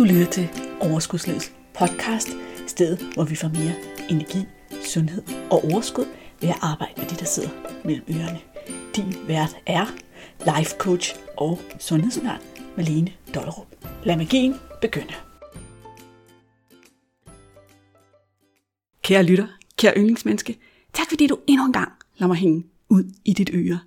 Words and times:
Du 0.00 0.04
lytter 0.04 0.30
til 0.30 0.48
Overskudslivets 0.80 1.52
podcast, 1.74 2.28
stedet 2.66 3.14
hvor 3.14 3.24
vi 3.24 3.34
får 3.34 3.48
mere 3.48 3.74
energi, 4.10 4.38
sundhed 4.84 5.22
og 5.50 5.64
overskud 5.64 6.04
ved 6.40 6.48
at 6.48 6.58
arbejde 6.60 6.92
med 6.96 7.06
det, 7.06 7.20
der 7.20 7.24
sidder 7.24 7.48
mellem 7.84 8.04
ørerne. 8.10 8.40
Din 8.96 9.28
vært 9.28 9.56
er 9.66 9.86
life 10.56 10.76
coach 10.78 11.14
og 11.36 11.60
sundhedsundern 11.78 12.40
Malene 12.76 13.12
Dollerup. 13.34 13.66
Lad 14.04 14.16
magien 14.16 14.54
begynde. 14.80 15.14
Kære 19.02 19.22
lytter, 19.22 19.46
kære 19.76 19.94
yndlingsmenneske, 19.96 20.58
tak 20.92 21.08
fordi 21.08 21.26
du 21.26 21.38
endnu 21.46 21.66
en 21.66 21.72
gang 21.72 21.92
lader 22.18 22.28
mig 22.28 22.36
hænge 22.36 22.64
ud 22.88 23.04
i 23.24 23.32
dit 23.32 23.50
øre. 23.52 23.80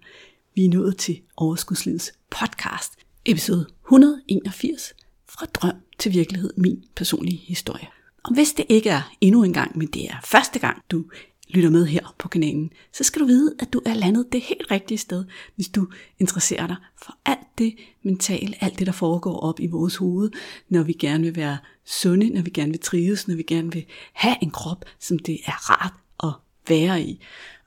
Vi 0.55 0.66
er 0.66 0.70
nået 0.70 0.98
til 0.98 1.21
Overskudslivets 1.38 2.14
podcast, 2.30 2.93
episode 3.25 3.68
181, 3.86 4.93
fra 5.27 5.45
drøm 5.45 5.75
til 6.04 6.13
virkelighed, 6.13 6.54
min 6.57 6.83
personlige 6.95 7.38
historie. 7.38 7.88
Og 8.23 8.34
hvis 8.34 8.53
det 8.53 8.66
ikke 8.70 8.89
er 8.89 9.13
endnu 9.21 9.43
en 9.43 9.53
gang, 9.53 9.77
men 9.77 9.88
det 9.88 10.05
er 10.05 10.16
første 10.26 10.59
gang, 10.59 10.81
du 10.91 11.05
lytter 11.49 11.70
med 11.70 11.85
her 11.85 12.16
på 12.20 12.27
kanalen, 12.27 12.71
så 12.93 13.03
skal 13.03 13.21
du 13.21 13.26
vide, 13.26 13.55
at 13.59 13.73
du 13.73 13.81
er 13.85 13.93
landet 13.93 14.26
det 14.31 14.41
helt 14.41 14.71
rigtige 14.71 14.98
sted, 14.98 15.26
hvis 15.55 15.67
du 15.67 15.88
interesserer 16.20 16.67
dig 16.67 16.76
for 17.03 17.17
alt 17.26 17.48
det 17.57 17.76
mentale, 18.03 18.63
alt 18.63 18.79
det, 18.79 18.88
der 18.88 18.93
foregår 18.93 19.39
op 19.39 19.59
i 19.59 19.67
vores 19.67 19.95
hoved, 19.95 20.31
når 20.70 20.84
vi 20.84 20.93
gerne 20.93 21.23
vil 21.23 21.35
være 21.35 21.57
sunde, 21.85 22.29
når 22.29 22.41
vi 22.41 22.49
gerne 22.49 22.71
vil 22.71 22.79
trives, 22.79 23.27
når 23.27 23.35
vi 23.35 23.43
gerne 23.43 23.71
vil 23.71 23.85
have 24.13 24.35
en 24.41 24.51
krop, 24.51 24.85
som 24.99 25.20
det 25.20 25.40
er 25.45 25.71
rart 25.71 25.93
at 26.23 26.34
være 26.70 27.01
i, 27.01 27.20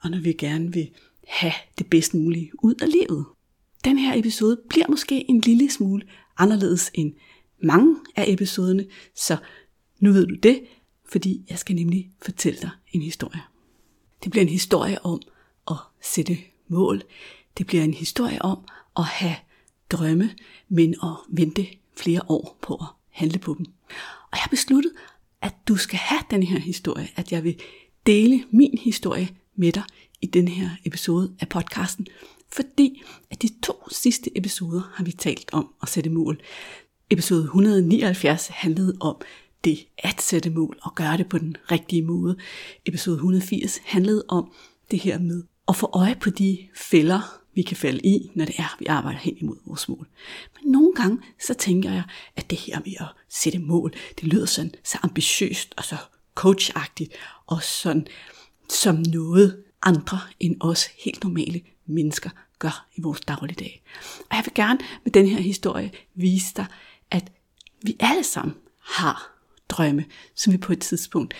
og 0.02 0.10
når 0.10 0.18
vi 0.18 0.32
gerne 0.32 0.72
vil 0.72 0.88
have 1.26 1.52
det 1.78 1.86
bedst 1.86 2.14
mulige 2.14 2.50
ud 2.62 2.74
af 2.82 2.92
livet. 2.92 3.24
Den 3.84 3.98
her 3.98 4.18
episode 4.18 4.58
bliver 4.68 4.86
måske 4.88 5.30
en 5.30 5.40
lille 5.40 5.70
smule 5.70 6.02
anderledes 6.38 6.90
end 6.94 7.12
mange 7.62 7.96
af 8.16 8.24
episoderne, 8.28 8.86
så 9.14 9.36
nu 10.00 10.12
ved 10.12 10.26
du 10.26 10.34
det, 10.34 10.64
fordi 11.08 11.44
jeg 11.50 11.58
skal 11.58 11.76
nemlig 11.76 12.10
fortælle 12.22 12.60
dig 12.60 12.70
en 12.92 13.02
historie. 13.02 13.42
Det 14.24 14.30
bliver 14.30 14.42
en 14.42 14.48
historie 14.48 15.04
om 15.04 15.22
at 15.70 15.76
sætte 16.02 16.38
mål. 16.68 17.02
Det 17.58 17.66
bliver 17.66 17.84
en 17.84 17.94
historie 17.94 18.42
om 18.42 18.58
at 18.96 19.04
have 19.04 19.36
drømme, 19.90 20.30
men 20.68 20.94
at 21.02 21.16
vente 21.28 21.66
flere 21.96 22.20
år 22.28 22.58
på 22.62 22.74
at 22.74 22.86
handle 23.10 23.38
på 23.38 23.54
dem. 23.58 23.66
Og 24.22 24.32
jeg 24.32 24.40
har 24.40 24.48
besluttet, 24.48 24.92
at 25.42 25.54
du 25.68 25.76
skal 25.76 25.98
have 25.98 26.20
den 26.30 26.42
her 26.42 26.58
historie, 26.58 27.08
at 27.16 27.32
jeg 27.32 27.44
vil 27.44 27.60
dele 28.06 28.44
min 28.50 28.78
historie 28.78 29.28
med 29.56 29.72
dig 29.72 29.84
i 30.20 30.26
den 30.26 30.48
her 30.48 30.70
episode 30.84 31.36
af 31.40 31.48
podcasten, 31.48 32.06
fordi 32.52 33.02
at 33.30 33.42
de 33.42 33.48
to 33.62 33.88
sidste 33.90 34.38
episoder 34.38 34.82
har 34.94 35.04
vi 35.04 35.12
talt 35.12 35.50
om 35.52 35.74
at 35.82 35.88
sætte 35.88 36.10
mål. 36.10 36.40
Episode 37.10 37.42
179 37.42 38.46
handlede 38.48 38.96
om 39.00 39.16
det 39.64 39.86
at 39.98 40.22
sætte 40.22 40.50
mål 40.50 40.78
og 40.82 40.94
gøre 40.94 41.16
det 41.16 41.28
på 41.28 41.38
den 41.38 41.56
rigtige 41.70 42.02
måde. 42.02 42.36
Episode 42.86 43.14
180 43.14 43.80
handlede 43.84 44.24
om 44.28 44.52
det 44.90 45.00
her 45.00 45.18
med 45.18 45.42
at 45.68 45.76
få 45.76 45.90
øje 45.92 46.16
på 46.20 46.30
de 46.30 46.58
fælder, 46.74 47.40
vi 47.54 47.62
kan 47.62 47.76
falde 47.76 48.00
i, 48.00 48.30
når 48.34 48.44
det 48.44 48.54
er, 48.58 48.76
vi 48.78 48.86
arbejder 48.86 49.18
hen 49.18 49.36
imod 49.36 49.56
vores 49.66 49.88
mål. 49.88 50.08
Men 50.54 50.72
nogle 50.72 50.94
gange, 50.94 51.18
så 51.46 51.54
tænker 51.54 51.92
jeg, 51.92 52.02
at 52.36 52.50
det 52.50 52.58
her 52.58 52.78
med 52.84 52.94
at 53.00 53.06
sætte 53.28 53.58
mål, 53.58 53.94
det 54.20 54.24
lyder 54.24 54.46
sådan 54.46 54.74
så 54.84 54.98
ambitiøst 55.02 55.74
og 55.76 55.84
så 55.84 55.96
coachagtigt, 56.34 57.12
og 57.46 57.62
sådan 57.62 58.06
som 58.68 59.04
noget 59.12 59.62
andre 59.82 60.20
end 60.40 60.56
os 60.60 60.86
helt 61.04 61.24
normale 61.24 61.60
mennesker 61.86 62.30
gør 62.58 62.86
i 62.96 63.00
vores 63.00 63.20
dagligdag. 63.20 63.82
Og 64.30 64.36
jeg 64.36 64.44
vil 64.44 64.54
gerne 64.54 64.78
med 65.04 65.12
den 65.12 65.26
her 65.26 65.40
historie 65.40 65.92
vise 66.14 66.54
dig, 66.56 66.66
at 67.10 67.32
vi 67.82 67.96
alle 68.00 68.24
sammen 68.24 68.56
har 68.80 69.40
drømme, 69.68 70.04
som 70.34 70.52
vi 70.52 70.58
på 70.58 70.72
et 70.72 70.80
tidspunkt 70.80 71.34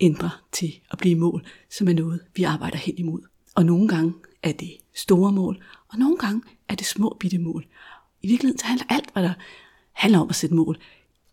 ændrer 0.00 0.42
til 0.52 0.80
at 0.90 0.98
blive 0.98 1.14
mål, 1.14 1.46
som 1.70 1.88
er 1.88 1.92
noget, 1.92 2.20
vi 2.34 2.42
arbejder 2.42 2.78
hen 2.78 2.98
imod. 2.98 3.20
Og 3.54 3.64
nogle 3.66 3.88
gange 3.88 4.14
er 4.42 4.52
det 4.52 4.76
store 4.94 5.32
mål, 5.32 5.64
og 5.88 5.98
nogle 5.98 6.16
gange 6.16 6.42
er 6.68 6.74
det 6.74 6.86
små 6.86 7.16
bitte 7.20 7.38
mål. 7.38 7.66
I 8.22 8.28
virkeligheden 8.28 8.58
så 8.58 8.66
handler 8.66 8.86
alt, 8.88 9.12
hvad 9.12 9.22
der 9.22 9.32
handler 9.92 10.18
om 10.18 10.28
at 10.28 10.34
sætte 10.34 10.54
mål, 10.54 10.78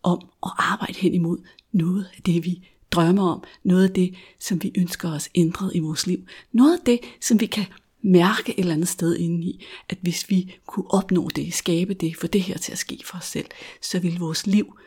om 0.02 0.28
at 0.42 0.50
arbejde 0.58 0.98
hen 0.98 1.14
imod 1.14 1.38
noget 1.72 2.08
af 2.16 2.22
det, 2.22 2.44
vi 2.44 2.68
drømmer 2.90 3.32
om, 3.32 3.44
noget 3.62 3.84
af 3.88 3.94
det, 3.94 4.14
som 4.40 4.62
vi 4.62 4.72
ønsker 4.78 5.12
os 5.12 5.28
ændret 5.34 5.72
i 5.74 5.78
vores 5.78 6.06
liv, 6.06 6.26
noget 6.52 6.78
af 6.78 6.84
det, 6.86 7.00
som 7.20 7.40
vi 7.40 7.46
kan 7.46 7.66
mærke 8.02 8.52
et 8.52 8.58
eller 8.58 8.74
andet 8.74 8.88
sted 8.88 9.16
inde 9.16 9.46
i, 9.46 9.64
at 9.88 9.98
hvis 10.00 10.30
vi 10.30 10.54
kunne 10.66 10.90
opnå 10.90 11.28
det, 11.28 11.54
skabe 11.54 11.94
det, 11.94 12.16
få 12.16 12.26
det 12.26 12.42
her 12.42 12.58
til 12.58 12.72
at 12.72 12.78
ske 12.78 12.98
for 13.04 13.18
os 13.18 13.24
selv, 13.24 13.46
så 13.82 13.98
ville 13.98 14.18
vores 14.18 14.46
liv 14.46 14.78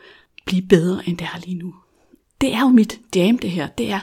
blive 0.44 0.62
bedre, 0.62 1.08
end 1.08 1.18
det 1.18 1.28
er 1.34 1.40
lige 1.44 1.58
nu. 1.58 1.74
Det 2.40 2.54
er 2.54 2.60
jo 2.60 2.68
mit 2.68 3.00
jam, 3.16 3.38
det 3.38 3.50
her. 3.50 3.66
Det 3.66 3.90
er, 3.90 4.00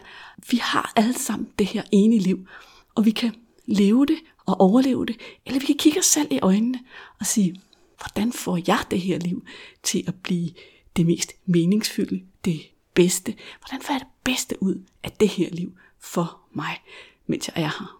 vi 0.51 0.57
har 0.57 0.93
alle 0.95 1.13
sammen 1.13 1.49
det 1.59 1.67
her 1.67 1.83
ene 1.91 2.17
liv, 2.17 2.47
og 2.95 3.05
vi 3.05 3.11
kan 3.11 3.35
leve 3.65 4.05
det 4.05 4.17
og 4.45 4.61
overleve 4.61 5.05
det, 5.05 5.17
eller 5.45 5.59
vi 5.59 5.65
kan 5.65 5.77
kigge 5.77 5.99
os 5.99 6.05
selv 6.05 6.27
i 6.31 6.39
øjnene 6.41 6.79
og 7.19 7.25
sige, 7.25 7.61
hvordan 7.97 8.33
får 8.33 8.59
jeg 8.67 8.79
det 8.91 9.01
her 9.01 9.19
liv 9.19 9.43
til 9.83 10.03
at 10.07 10.15
blive 10.15 10.49
det 10.95 11.05
mest 11.05 11.33
meningsfulde, 11.45 12.21
det 12.45 12.61
bedste? 12.93 13.35
Hvordan 13.59 13.81
får 13.81 13.93
jeg 13.93 13.99
det 13.99 14.07
bedste 14.23 14.63
ud 14.63 14.83
af 15.03 15.11
det 15.11 15.29
her 15.29 15.49
liv 15.51 15.73
for 15.99 16.39
mig, 16.53 16.81
mens 17.27 17.47
jeg 17.47 17.63
er 17.63 17.67
her? 17.79 17.98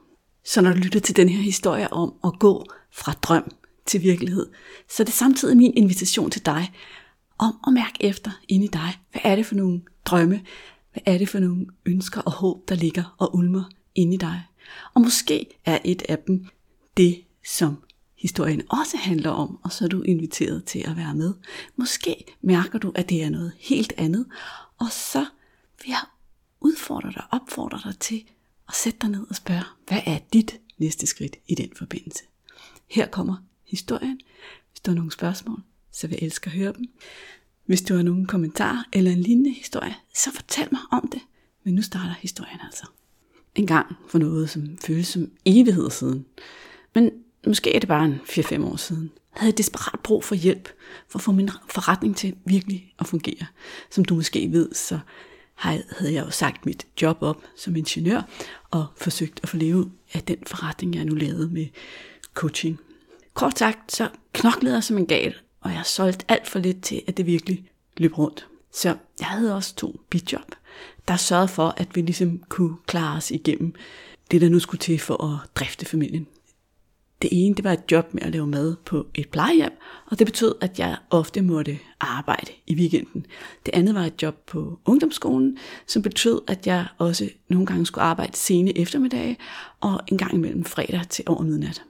Så 0.49 0.61
når 0.61 0.73
du 0.73 0.77
lytter 0.77 0.99
til 0.99 1.15
den 1.15 1.29
her 1.29 1.41
historie 1.41 1.93
om 1.93 2.13
at 2.23 2.39
gå 2.39 2.65
fra 2.91 3.11
drøm 3.11 3.51
til 3.85 4.01
virkelighed, 4.01 4.49
så 4.89 5.03
er 5.03 5.05
det 5.05 5.13
samtidig 5.13 5.57
min 5.57 5.73
invitation 5.77 6.31
til 6.31 6.45
dig 6.45 6.73
om 7.37 7.53
at 7.67 7.73
mærke 7.73 8.03
efter 8.03 8.31
inde 8.47 8.65
i 8.65 8.69
dig. 8.69 8.99
Hvad 9.11 9.21
er 9.23 9.35
det 9.35 9.45
for 9.45 9.55
nogle 9.55 9.81
drømme? 10.05 10.41
Hvad 10.93 11.01
er 11.05 11.17
det 11.17 11.29
for 11.29 11.39
nogle 11.39 11.65
ønsker 11.85 12.21
og 12.21 12.31
håb, 12.31 12.69
der 12.69 12.75
ligger 12.75 13.15
og 13.17 13.35
ulmer 13.35 13.63
inde 13.95 14.13
i 14.13 14.17
dig? 14.17 14.43
Og 14.93 15.01
måske 15.01 15.45
er 15.65 15.79
et 15.85 16.01
af 16.09 16.17
dem 16.17 16.45
det, 16.97 17.23
som 17.45 17.83
historien 18.17 18.61
også 18.69 18.97
handler 18.97 19.29
om, 19.29 19.59
og 19.63 19.71
så 19.71 19.85
er 19.85 19.89
du 19.89 20.01
inviteret 20.01 20.66
til 20.66 20.79
at 20.79 20.97
være 20.97 21.16
med. 21.16 21.33
Måske 21.75 22.25
mærker 22.41 22.79
du, 22.79 22.91
at 22.95 23.09
det 23.09 23.23
er 23.23 23.29
noget 23.29 23.51
helt 23.59 23.93
andet, 23.97 24.25
og 24.79 24.87
så 24.91 25.25
vil 25.81 25.89
jeg 25.89 26.03
udfordre 26.61 27.11
dig, 27.11 27.23
opfordre 27.31 27.79
dig 27.83 27.99
til 27.99 28.23
og 28.69 28.75
sæt 28.75 29.02
dig 29.02 29.09
ned 29.09 29.25
og 29.30 29.35
spørg, 29.35 29.63
hvad 29.88 30.02
er 30.06 30.19
dit 30.34 30.59
næste 30.78 31.07
skridt 31.07 31.35
i 31.47 31.56
den 31.56 31.69
forbindelse? 31.75 32.24
Her 32.88 33.07
kommer 33.07 33.35
historien. 33.66 34.19
Hvis 34.72 34.80
du 34.80 34.91
har 34.91 34.96
nogle 34.96 35.12
spørgsmål, 35.12 35.62
så 35.91 36.07
vil 36.07 36.18
jeg 36.22 36.25
elske 36.25 36.47
at 36.47 36.52
høre 36.52 36.74
dem. 36.74 36.85
Hvis 37.66 37.81
du 37.81 37.96
har 37.96 38.03
nogle 38.03 38.28
kommentarer 38.28 38.84
eller 38.94 39.12
en 39.12 39.22
lignende 39.22 39.52
historie, 39.52 39.96
så 40.16 40.31
fortæl 40.34 40.68
mig 40.72 40.81
om 40.91 41.09
det. 41.12 41.22
Men 41.63 41.74
nu 41.74 41.81
starter 41.81 42.13
historien 42.19 42.59
altså. 42.66 42.85
En 43.56 43.68
gang 43.68 43.96
for 44.08 44.19
noget, 44.19 44.50
som 44.50 44.78
føles 44.78 45.08
som 45.08 45.31
evighed 45.46 45.90
siden. 45.90 46.25
Men 46.96 47.12
måske 47.47 47.75
er 47.75 47.79
det 47.79 47.90
bare 47.90 48.06
en 48.06 48.19
4-5 48.24 48.66
år 48.66 48.75
siden. 48.75 49.12
Havde 49.29 49.52
jeg 49.52 49.58
desperat 49.58 50.00
brug 50.00 50.24
for 50.24 50.35
hjælp 50.35 50.69
for 51.08 51.19
at 51.19 51.24
få 51.24 51.31
min 51.31 51.50
forretning 51.69 52.18
til 52.18 52.35
virkelig 52.46 52.94
at 53.00 53.08
fungere. 53.08 53.46
Som 53.91 54.06
du 54.06 54.16
måske 54.16 54.52
ved, 54.52 54.74
så 54.74 55.00
havde 55.59 56.14
jeg 56.14 56.25
jo 56.25 56.31
sagt 56.31 56.66
mit 56.66 56.88
job 57.02 57.18
op 57.22 57.44
som 57.56 57.75
ingeniør 57.75 58.22
og 58.72 58.86
forsøgt 58.97 59.40
at 59.44 59.50
få 59.50 59.58
leve 59.58 59.92
af 60.14 60.24
den 60.24 60.38
forretning, 60.47 60.96
jeg 60.96 61.06
nu 61.06 61.16
lavede 61.16 61.50
med 61.50 61.68
coaching. 62.34 62.80
Kort 63.34 63.59
sagt, 63.59 63.92
så 63.92 64.09
knoklede 64.34 64.74
jeg 64.74 64.84
som 64.84 64.97
en 64.97 65.06
gal, 65.06 65.36
og 65.62 65.72
jeg 65.72 65.86
solgte 65.86 66.25
alt 66.28 66.47
for 66.47 66.59
lidt 66.59 66.81
til, 66.81 67.02
at 67.08 67.18
det 67.18 67.25
virkelig 67.25 67.70
løb 67.97 68.18
rundt. 68.18 68.47
Så 68.74 68.97
jeg 69.20 69.28
havde 69.28 69.56
også 69.56 69.75
to 69.75 70.00
bidjob, 70.09 70.56
der 71.08 71.16
sørgede 71.16 71.47
for, 71.47 71.74
at 71.78 71.96
vi 71.96 72.02
ligesom 72.02 72.44
kunne 72.50 72.76
klare 72.88 73.18
os 73.18 73.31
igennem 73.31 73.74
det, 74.31 74.41
der 74.41 74.50
nu 74.50 74.59
skulle 74.59 74.80
til 74.80 75.00
for 75.00 75.24
at 75.24 75.50
drifte 75.56 75.86
familien. 75.86 76.28
Det 77.22 77.30
ene, 77.31 77.56
det 77.56 77.63
var 77.63 77.74
et 77.74 77.91
job 77.91 78.13
med 78.13 78.24
at 78.24 78.31
lave 78.31 78.47
mad 78.47 78.75
på 78.85 79.07
et 79.16 79.30
plejehjem, 79.30 79.72
og 80.06 80.19
det 80.19 80.28
betød, 80.28 80.56
at 80.62 80.80
jeg 80.80 80.97
ofte 81.09 81.41
måtte 81.41 81.80
arbejde 82.00 82.52
i 82.68 82.75
weekenden. 82.75 83.25
Det 83.66 83.74
andet 83.74 83.96
var 83.96 84.06
et 84.06 84.22
job 84.22 84.35
på 84.47 84.79
ungdomsskolen, 84.85 85.58
som 85.88 86.02
betød, 86.02 86.41
at 86.47 86.67
jeg 86.67 86.85
også 86.97 87.29
nogle 87.49 87.66
gange 87.66 87.85
skulle 87.85 88.03
arbejde 88.03 88.38
sene 88.38 88.78
eftermiddage, 88.78 89.38
og 89.79 89.99
en 90.08 90.17
gang 90.17 90.34
imellem 90.34 90.64
fredag 90.64 91.02
til 91.09 91.23
over 91.28 91.43
midnat. 91.43 91.84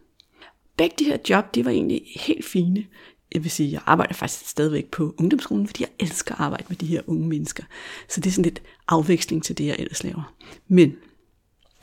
Begge 0.77 0.95
de 0.99 1.03
her 1.03 1.17
job, 1.29 1.55
de 1.55 1.65
var 1.65 1.71
egentlig 1.71 2.01
helt 2.15 2.45
fine. 2.45 2.85
Jeg 3.33 3.43
vil 3.43 3.51
sige, 3.51 3.71
jeg 3.71 3.81
arbejder 3.85 4.13
faktisk 4.13 4.49
stadigvæk 4.49 4.85
på 4.85 5.15
ungdomsskolen, 5.17 5.67
fordi 5.67 5.83
jeg 5.83 5.89
elsker 5.99 6.35
at 6.35 6.41
arbejde 6.41 6.65
med 6.69 6.77
de 6.77 6.85
her 6.85 7.01
unge 7.07 7.27
mennesker. 7.27 7.63
Så 8.09 8.21
det 8.21 8.29
er 8.29 8.31
sådan 8.31 8.43
lidt 8.43 8.61
afveksling 8.87 9.43
til 9.43 9.57
det, 9.57 9.65
jeg 9.65 9.75
ellers 9.79 10.03
laver. 10.03 10.33
Men 10.67 10.95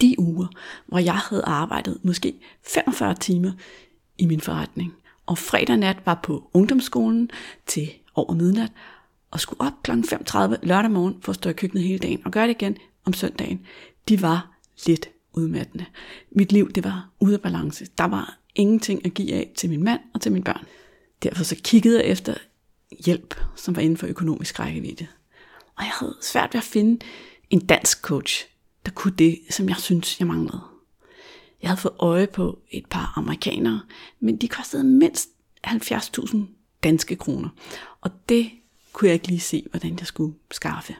de 0.00 0.14
uger, 0.19 0.46
hvor 0.87 0.98
jeg 0.98 1.16
havde 1.16 1.44
arbejdet 1.44 1.98
måske 2.02 2.34
45 2.62 3.14
timer 3.14 3.52
i 4.19 4.26
min 4.26 4.40
forretning, 4.40 4.94
og 5.26 5.38
fredag 5.38 5.76
nat 5.76 5.96
var 6.04 6.20
på 6.22 6.50
ungdomsskolen 6.54 7.31
til 7.66 7.88
over 8.14 8.34
midnat, 8.34 8.72
og 9.31 9.40
skulle 9.40 9.60
op 9.60 9.72
kl. 9.82 9.90
5.30 9.90 10.38
lørdag 10.62 10.90
morgen 10.90 11.16
for 11.22 11.31
at 11.32 11.37
stå 11.37 11.50
i 11.50 11.52
køkkenet 11.52 11.84
hele 11.84 11.98
dagen, 11.98 12.20
og 12.25 12.32
gøre 12.32 12.48
det 12.48 12.62
igen 12.62 12.76
om 13.04 13.12
søndagen, 13.12 13.66
de 14.08 14.22
var 14.22 14.56
lidt 14.87 15.08
udmattende. 15.32 15.84
Mit 16.31 16.52
liv, 16.52 16.72
det 16.72 16.84
var 16.84 17.10
ude 17.20 17.34
af 17.34 17.40
balance. 17.40 17.87
Der 17.98 18.04
var 18.04 18.38
ingenting 18.54 19.06
at 19.06 19.14
give 19.14 19.34
af 19.34 19.52
til 19.56 19.70
min 19.70 19.84
mand 19.84 20.00
og 20.14 20.20
til 20.20 20.32
mine 20.32 20.44
børn. 20.44 20.64
Derfor 21.22 21.44
så 21.44 21.56
kiggede 21.64 21.98
jeg 21.98 22.06
efter 22.06 22.34
hjælp, 23.04 23.40
som 23.56 23.76
var 23.76 23.82
inden 23.82 23.96
for 23.96 24.06
økonomisk 24.06 24.60
rækkevidde. 24.60 25.06
Og 25.76 25.84
jeg 25.84 25.93
havde 26.00 26.16
svært 26.22 26.54
ved 26.54 26.58
at 26.58 26.64
finde 26.64 27.06
en 27.50 27.66
dansk 27.66 28.02
coach, 28.02 28.46
der 28.87 28.93
kunne 28.93 29.15
det, 29.19 29.38
som 29.50 29.69
jeg 29.69 29.77
synes, 29.77 30.21
jeg 30.21 30.29
manglede. 30.29 30.61
Jeg 31.62 31.71
havde 31.71 31.81
fået 31.81 31.94
øje 31.99 32.27
på 32.27 32.59
et 32.71 32.87
par 32.87 33.12
amerikanere, 33.17 33.81
men 34.21 34.37
de 34.37 34.49
kostede 34.49 34.85
mindst 34.85 35.29
70.000 35.67 36.37
danske 36.83 37.17
kroner. 37.17 37.49
Og 38.00 38.11
det 38.29 38.50
kunne 38.93 39.09
jeg 39.09 39.15
ikke 39.15 39.29
lige 39.29 39.41
se, 39.41 39.67
hvordan 39.71 39.97
jeg 39.99 40.06
skulle 40.06 40.35
skaffe. 40.50 40.97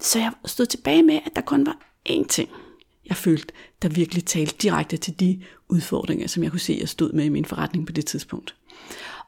Så 0.00 0.18
jeg 0.18 0.32
stod 0.46 0.66
tilbage 0.66 1.02
med, 1.02 1.14
at 1.14 1.32
der 1.36 1.40
kun 1.42 1.66
var 1.66 1.78
én 2.08 2.26
ting, 2.26 2.50
jeg 3.06 3.16
følte, 3.16 3.54
der 3.82 3.88
virkelig 3.88 4.24
talte 4.24 4.56
direkte 4.62 4.96
til 4.96 5.20
de 5.20 5.42
udfordringer, 5.68 6.26
som 6.26 6.42
jeg 6.42 6.50
kunne 6.50 6.60
se, 6.60 6.76
jeg 6.80 6.88
stod 6.88 7.12
med 7.12 7.24
i 7.24 7.28
min 7.28 7.44
forretning 7.44 7.86
på 7.86 7.92
det 7.92 8.06
tidspunkt. 8.06 8.54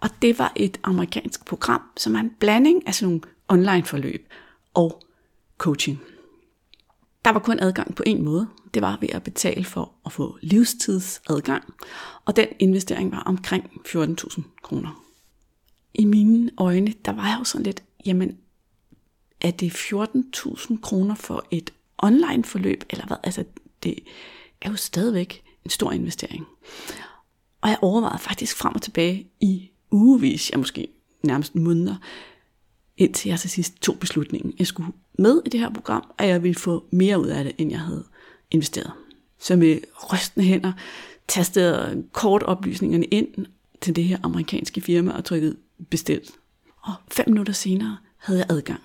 Og 0.00 0.10
det 0.22 0.38
var 0.38 0.52
et 0.56 0.80
amerikansk 0.82 1.44
program, 1.44 1.82
som 1.96 2.14
er 2.14 2.20
en 2.20 2.30
blanding 2.40 2.86
af 2.86 2.94
sådan 2.94 3.08
nogle 3.08 3.20
online 3.48 3.84
forløb 3.84 4.28
og 4.74 5.02
coaching. 5.58 6.02
Der 7.24 7.30
var 7.30 7.40
kun 7.40 7.60
adgang 7.60 7.94
på 7.94 8.02
en 8.06 8.22
måde. 8.22 8.48
Det 8.74 8.82
var 8.82 8.98
ved 9.00 9.08
at 9.08 9.22
betale 9.22 9.64
for 9.64 9.92
at 10.06 10.12
få 10.12 10.38
livstidsadgang. 10.42 11.74
Og 12.24 12.36
den 12.36 12.48
investering 12.58 13.12
var 13.12 13.22
omkring 13.22 13.64
14.000 13.88 14.42
kroner. 14.62 15.04
I 15.94 16.04
mine 16.04 16.50
øjne, 16.58 16.94
der 17.04 17.12
var 17.12 17.26
jeg 17.28 17.36
jo 17.38 17.44
sådan 17.44 17.64
lidt, 17.64 17.82
jamen, 18.06 18.38
er 19.40 19.50
det 19.50 19.72
14.000 19.72 20.80
kroner 20.80 21.14
for 21.14 21.44
et 21.50 21.72
online 21.98 22.44
forløb, 22.44 22.84
eller 22.90 23.06
hvad? 23.06 23.16
Altså, 23.22 23.44
det 23.82 23.98
er 24.62 24.70
jo 24.70 24.76
stadigvæk 24.76 25.42
en 25.64 25.70
stor 25.70 25.92
investering. 25.92 26.46
Og 27.60 27.68
jeg 27.68 27.78
overvejede 27.82 28.18
faktisk 28.18 28.56
frem 28.56 28.74
og 28.74 28.82
tilbage 28.82 29.30
i 29.40 29.70
ugevis, 29.90 30.50
ja 30.50 30.56
måske 30.56 30.88
nærmest 31.22 31.54
måneder, 31.54 31.96
indtil 32.96 33.28
jeg 33.28 33.40
til 33.40 33.50
sidst 33.50 33.82
tog 33.82 33.98
beslutningen. 33.98 34.54
Jeg 34.58 34.66
skulle 34.66 34.92
med 35.18 35.42
i 35.46 35.48
det 35.48 35.60
her 35.60 35.70
program, 35.70 36.04
at 36.18 36.28
jeg 36.28 36.42
ville 36.42 36.58
få 36.58 36.84
mere 36.90 37.20
ud 37.20 37.26
af 37.26 37.44
det, 37.44 37.52
end 37.58 37.70
jeg 37.70 37.80
havde 37.80 38.04
investeret. 38.50 38.92
Så 39.38 39.56
med 39.56 39.78
rystende 40.12 40.46
hænder 40.46 40.72
tastede 41.28 41.78
jeg 41.78 41.96
kort 42.12 42.42
oplysningerne 42.42 43.04
ind 43.04 43.46
til 43.80 43.96
det 43.96 44.04
her 44.04 44.18
amerikanske 44.22 44.80
firma 44.80 45.12
og 45.12 45.24
trykkede 45.24 45.56
bestilt. 45.90 46.30
Og 46.82 46.92
fem 47.12 47.28
minutter 47.28 47.52
senere 47.52 47.96
havde 48.16 48.38
jeg 48.38 48.46
adgang. 48.50 48.80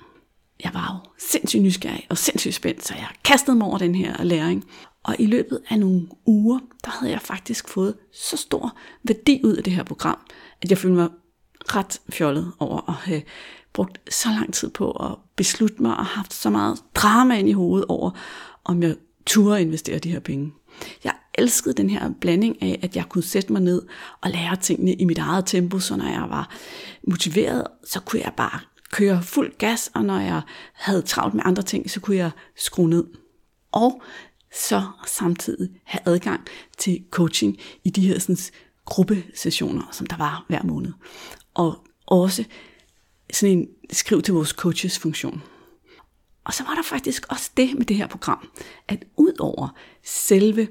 Jeg 0.64 0.72
var 0.74 1.02
jo 1.06 1.12
sindssygt 1.18 1.64
nysgerrig 1.64 2.08
og 2.10 2.18
sindssygt 2.18 2.56
spændt, 2.56 2.86
så 2.86 2.94
jeg 2.96 3.08
kastede 3.24 3.58
mig 3.58 3.68
over 3.68 3.78
den 3.78 3.96
her 3.96 4.24
læring. 4.24 4.66
Og 5.04 5.16
i 5.20 5.26
løbet 5.26 5.60
af 5.70 5.80
nogle 5.80 6.08
uger, 6.26 6.60
der 6.86 6.92
havde 6.92 7.12
jeg 7.12 7.22
faktisk 7.22 7.70
fået 7.70 7.96
så 8.14 8.38
stor 8.38 8.78
værdi 9.04 9.42
ud 9.44 9.56
af 9.56 9.64
det 9.64 9.74
her 9.74 9.84
program, 9.84 10.18
at 10.62 10.70
jeg 10.70 10.78
følte 10.78 10.96
mig 10.96 11.10
ret 11.76 12.02
fjollet 12.10 12.52
over 12.60 12.90
at 12.90 12.96
have 12.96 13.22
brugt 13.74 14.14
så 14.14 14.30
lang 14.30 14.54
tid 14.54 14.70
på 14.70 14.92
at 14.92 15.16
beslutte 15.36 15.82
mig 15.82 15.98
og 15.98 16.06
haft 16.06 16.34
så 16.34 16.50
meget 16.50 16.80
drama 16.96 17.40
ind 17.40 17.50
i 17.50 17.54
hovedet 17.54 17.86
over, 17.90 18.12
om 18.64 18.84
jeg 18.84 18.96
turde 19.26 19.62
investere 19.62 20.00
de 20.00 20.12
her 20.12 20.20
penge. 20.20 20.54
Jeg 21.04 21.14
elskede 21.34 21.74
den 21.74 21.90
her 21.90 22.12
blanding 22.22 22.62
af, 22.62 22.80
at 22.84 22.96
jeg 22.96 23.06
kunne 23.10 23.24
sætte 23.24 23.54
mig 23.54 23.62
ned 23.62 23.82
og 24.22 24.30
lære 24.30 24.56
tingene 24.56 24.94
i 24.94 25.06
mit 25.06 25.18
eget 25.18 25.46
tempo, 25.46 25.80
så 25.80 25.96
når 25.96 26.08
jeg 26.08 26.26
var 26.30 26.50
motiveret, 27.08 27.64
så 27.84 28.00
kunne 28.00 28.22
jeg 28.22 28.34
bare 28.38 28.60
køre 28.92 29.24
fuld 29.24 29.58
gas, 29.58 29.92
og 29.94 30.06
når 30.06 30.20
jeg 30.20 30.42
havde 30.74 31.02
travlt 31.02 31.34
med 31.34 31.44
andre 31.46 31.64
ting, 31.64 31.92
så 31.92 32.00
kunne 32.00 32.18
jeg 32.18 32.32
skrue 32.58 32.90
ned. 32.90 33.06
Og 33.72 34.02
så 34.54 34.84
samtidig 35.08 35.70
have 35.84 36.02
adgang 36.06 36.42
til 36.78 37.04
coaching 37.12 37.58
i 37.84 37.90
de 37.90 38.08
her 38.08 38.20
sådan, 38.20 38.38
gruppesessioner, 38.86 39.90
som 39.92 40.08
der 40.08 40.18
var 40.18 40.46
hver 40.48 40.64
måned. 40.64 40.94
Og 41.54 41.86
også 42.08 42.46
sådan 43.34 43.58
en 43.58 43.68
skriv 43.92 44.22
til 44.22 44.34
vores 44.34 44.50
coaches 44.50 45.00
funktion. 45.00 45.44
Og 46.44 46.54
så 46.54 46.64
var 46.64 46.76
der 46.76 46.84
faktisk 46.84 47.26
også 47.30 47.52
det 47.58 47.78
med 47.78 47.86
det 47.86 47.96
her 47.96 48.08
program, 48.08 48.50
at 48.88 49.06
ud 49.18 49.34
over 49.40 49.76
selve 50.04 50.68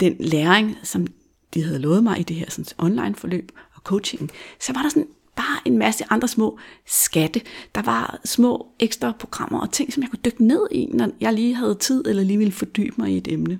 den 0.00 0.16
læring, 0.20 0.76
som 0.82 1.06
de 1.54 1.62
havde 1.62 1.78
lovet 1.78 2.04
mig 2.04 2.20
i 2.20 2.22
det 2.22 2.36
her 2.36 2.50
sådan, 2.50 2.64
online 2.78 3.14
forløb 3.14 3.52
og 3.74 3.82
coaching, 3.84 4.30
så 4.60 4.72
var 4.72 4.82
der 4.82 4.88
sådan 4.88 5.08
bare 5.36 5.60
en 5.64 5.78
masse 5.78 6.04
andre 6.10 6.28
små 6.28 6.58
skatte. 6.86 7.40
Der 7.74 7.82
var 7.82 8.20
små 8.24 8.66
ekstra 8.78 9.12
programmer 9.18 9.60
og 9.60 9.72
ting, 9.72 9.92
som 9.92 10.02
jeg 10.02 10.10
kunne 10.10 10.20
dykke 10.24 10.44
ned 10.44 10.66
i, 10.70 10.86
når 10.86 11.08
jeg 11.20 11.32
lige 11.32 11.54
havde 11.54 11.74
tid 11.74 12.04
eller 12.06 12.22
lige 12.22 12.38
ville 12.38 12.52
fordybe 12.52 12.94
mig 12.98 13.10
i 13.10 13.16
et 13.16 13.28
emne. 13.32 13.58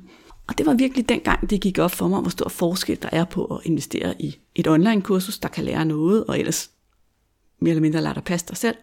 Og 0.49 0.59
det 0.59 0.67
var 0.67 0.75
virkelig 0.75 1.09
dengang, 1.09 1.51
det 1.51 1.61
gik 1.61 1.79
op 1.79 1.91
for 1.91 2.09
mig, 2.09 2.21
hvor 2.21 2.31
stor 2.31 2.49
forskel 2.49 2.99
der 3.03 3.09
er 3.13 3.25
på 3.25 3.45
at 3.45 3.61
investere 3.65 4.23
i 4.23 4.37
et 4.55 4.69
online-kursus, 4.69 5.39
der 5.39 5.49
kan 5.49 5.65
lære 5.65 5.85
noget, 5.85 6.25
og 6.25 6.39
ellers 6.39 6.71
mere 7.61 7.71
eller 7.71 7.81
mindre 7.81 8.01
lader 8.01 8.15
dig 8.15 8.25
passe 8.25 8.47
dig 8.47 8.57
selv. 8.57 8.77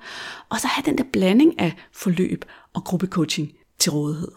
Og 0.50 0.60
så 0.60 0.68
have 0.68 0.84
den 0.86 0.98
der 0.98 1.04
blanding 1.14 1.60
af 1.60 1.76
forløb 1.92 2.46
og 2.74 2.84
gruppecoaching 2.84 3.54
til 3.80 3.92
rådighed. 3.92 4.32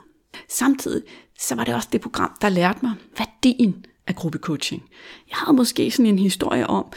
Samtidig 0.49 1.03
så 1.39 1.55
var 1.55 1.65
det 1.65 1.75
også 1.75 1.89
det 1.93 2.01
program, 2.01 2.37
der 2.41 2.49
lærte 2.49 2.79
mig 2.83 2.93
værdien 3.19 3.85
af 4.07 4.17
gruppecoaching. 4.17 4.83
Jeg 5.31 5.37
havde 5.37 5.57
måske 5.57 5.91
sådan 5.91 6.07
en 6.07 6.19
historie 6.19 6.67
om, 6.67 6.93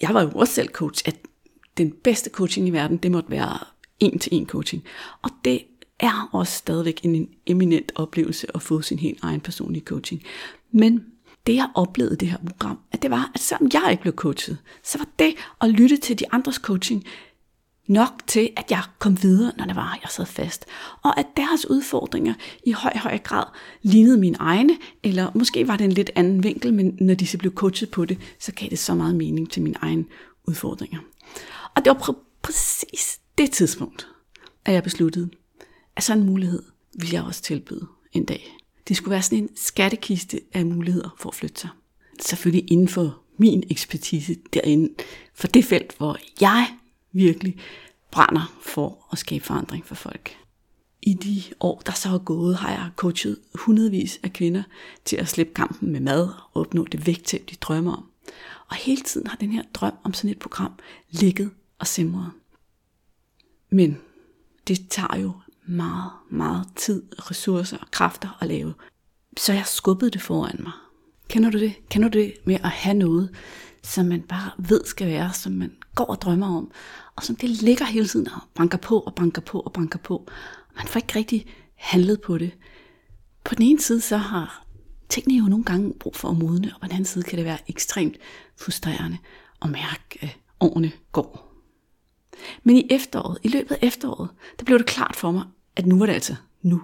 jeg 0.00 0.14
var 0.14 0.22
jo 0.22 0.30
også 0.34 0.54
selv 0.54 0.68
coach, 0.68 1.02
at 1.06 1.16
den 1.76 1.92
bedste 2.04 2.30
coaching 2.30 2.68
i 2.68 2.70
verden, 2.70 2.96
det 2.96 3.10
måtte 3.10 3.30
være 3.30 3.58
en-til-en 4.00 4.46
coaching. 4.46 4.84
Og 5.22 5.30
det 5.44 5.62
er 6.00 6.28
også 6.32 6.52
stadigvæk 6.52 7.00
en 7.04 7.28
eminent 7.46 7.92
oplevelse 7.94 8.46
at 8.54 8.62
få 8.62 8.82
sin 8.82 8.98
helt 8.98 9.18
egen 9.22 9.40
personlige 9.40 9.84
coaching. 9.84 10.22
Men 10.72 11.04
det 11.46 11.54
jeg 11.54 11.68
oplevede 11.74 12.14
i 12.14 12.16
det 12.16 12.28
her 12.28 12.38
program, 12.46 12.78
at 12.92 13.02
det 13.02 13.10
var, 13.10 13.30
at 13.34 13.40
selvom 13.40 13.70
jeg 13.72 13.88
ikke 13.90 14.02
blev 14.02 14.14
coachet, 14.14 14.58
så 14.84 14.98
var 14.98 15.06
det 15.18 15.34
at 15.60 15.70
lytte 15.70 15.96
til 15.96 16.18
de 16.18 16.24
andres 16.32 16.56
coaching 16.56 17.04
nok 17.90 18.22
til, 18.26 18.50
at 18.56 18.70
jeg 18.70 18.82
kom 18.98 19.22
videre, 19.22 19.52
når 19.58 19.64
det 19.64 19.76
var, 19.76 19.98
jeg 20.02 20.10
sad 20.10 20.26
fast. 20.26 20.66
Og 21.02 21.18
at 21.18 21.26
deres 21.36 21.70
udfordringer 21.70 22.34
i 22.66 22.72
høj, 22.72 22.92
høj 22.96 23.18
grad 23.18 23.44
lignede 23.82 24.18
mine 24.18 24.36
egne, 24.40 24.78
eller 25.02 25.30
måske 25.34 25.68
var 25.68 25.76
det 25.76 25.84
en 25.84 25.92
lidt 25.92 26.10
anden 26.14 26.42
vinkel, 26.42 26.74
men 26.74 26.96
når 27.00 27.14
de 27.14 27.26
så 27.26 27.38
blev 27.38 27.54
coachet 27.54 27.90
på 27.90 28.04
det, 28.04 28.18
så 28.38 28.52
gav 28.52 28.68
det 28.68 28.78
så 28.78 28.94
meget 28.94 29.14
mening 29.14 29.50
til 29.50 29.62
mine 29.62 29.76
egne 29.80 30.04
udfordringer. 30.48 30.98
Og 31.76 31.84
det 31.84 31.90
var 31.90 31.98
pr- 31.98 32.40
præcis 32.42 33.20
det 33.38 33.50
tidspunkt, 33.50 34.08
at 34.64 34.74
jeg 34.74 34.82
besluttede, 34.82 35.30
at 35.96 36.02
sådan 36.02 36.22
en 36.22 36.26
mulighed 36.26 36.62
vil 36.98 37.10
jeg 37.10 37.22
også 37.22 37.42
tilbyde 37.42 37.86
en 38.12 38.24
dag. 38.24 38.59
Det 38.88 38.96
skulle 38.96 39.10
være 39.12 39.22
sådan 39.22 39.38
en 39.38 39.50
skattekiste 39.56 40.40
af 40.52 40.66
muligheder 40.66 41.14
for 41.18 41.28
at 41.28 41.34
flytte 41.34 41.60
sig. 41.60 41.70
Selvfølgelig 42.20 42.72
inden 42.72 42.88
for 42.88 43.18
min 43.36 43.64
ekspertise 43.70 44.36
derinde, 44.52 44.94
for 45.34 45.46
det 45.46 45.64
felt, 45.64 45.94
hvor 45.98 46.18
jeg 46.40 46.68
virkelig 47.12 47.56
brænder 48.10 48.58
for 48.62 49.08
at 49.12 49.18
skabe 49.18 49.44
forandring 49.44 49.86
for 49.86 49.94
folk. 49.94 50.36
I 51.02 51.14
de 51.14 51.42
år, 51.60 51.82
der 51.86 51.92
så 51.92 52.08
er 52.08 52.18
gået, 52.18 52.56
har 52.56 52.70
jeg 52.70 52.90
coachet 52.96 53.38
hundredvis 53.54 54.20
af 54.22 54.32
kvinder 54.32 54.62
til 55.04 55.16
at 55.16 55.28
slippe 55.28 55.54
kampen 55.54 55.92
med 55.92 56.00
mad 56.00 56.28
og 56.52 56.60
opnå 56.60 56.84
det 56.84 57.06
vægttab, 57.06 57.44
de 57.50 57.56
drømmer 57.56 57.96
om. 57.96 58.04
Og 58.68 58.76
hele 58.76 59.02
tiden 59.02 59.26
har 59.26 59.36
den 59.36 59.52
her 59.52 59.62
drøm 59.74 59.92
om 60.04 60.14
sådan 60.14 60.30
et 60.30 60.38
program 60.38 60.72
ligget 61.10 61.50
og 61.78 61.86
simret. 61.86 62.30
Men 63.70 63.98
det 64.68 64.88
tager 64.88 65.16
jo 65.16 65.32
meget, 65.70 66.10
meget 66.30 66.66
tid, 66.76 67.02
ressourcer 67.18 67.78
og 67.78 67.90
kræfter 67.90 68.38
at 68.40 68.48
lave. 68.48 68.74
Så 69.36 69.52
jeg 69.52 69.66
skubbede 69.66 70.10
det 70.10 70.22
foran 70.22 70.56
mig. 70.58 70.72
Kender 71.28 71.50
du 71.50 71.58
det? 71.58 71.74
Kender 71.88 72.08
du 72.08 72.18
det 72.18 72.34
med 72.44 72.54
at 72.54 72.70
have 72.70 72.94
noget, 72.94 73.30
som 73.82 74.06
man 74.06 74.22
bare 74.22 74.50
ved 74.58 74.84
skal 74.84 75.06
være, 75.06 75.32
som 75.32 75.52
man 75.52 75.76
går 75.94 76.04
og 76.04 76.20
drømmer 76.20 76.56
om, 76.56 76.70
og 77.16 77.22
som 77.22 77.36
det 77.36 77.50
ligger 77.50 77.84
hele 77.84 78.08
tiden 78.08 78.28
og 78.28 78.40
banker 78.54 78.78
på 78.78 79.00
og 79.00 79.14
banker 79.14 79.42
på 79.42 79.60
og 79.60 79.72
banker 79.72 79.98
på. 79.98 80.16
Og 80.68 80.74
man 80.76 80.86
får 80.86 81.00
ikke 81.00 81.18
rigtig 81.18 81.46
handlet 81.74 82.20
på 82.20 82.38
det. 82.38 82.52
På 83.44 83.54
den 83.54 83.62
ene 83.62 83.80
side 83.80 84.00
så 84.00 84.16
har 84.16 84.66
tingene 85.08 85.38
jo 85.38 85.48
nogle 85.48 85.64
gange 85.64 85.94
brug 86.00 86.16
for 86.16 86.28
at 86.28 86.36
modne, 86.36 86.74
og 86.74 86.80
på 86.80 86.86
den 86.86 86.92
anden 86.92 87.04
side 87.04 87.24
kan 87.24 87.38
det 87.38 87.46
være 87.46 87.58
ekstremt 87.68 88.16
frustrerende 88.56 89.18
at 89.62 89.70
mærke, 89.70 90.18
at 90.20 90.38
årene 90.60 90.92
går. 91.12 91.46
Men 92.62 92.76
i 92.76 92.86
efteråret, 92.90 93.38
i 93.42 93.48
løbet 93.48 93.74
af 93.74 93.78
efteråret, 93.82 94.30
der 94.58 94.64
blev 94.64 94.78
det 94.78 94.86
klart 94.86 95.16
for 95.16 95.30
mig, 95.30 95.44
at 95.76 95.86
nu 95.86 95.98
var 95.98 96.06
det 96.06 96.12
altså 96.12 96.36
nu. 96.62 96.82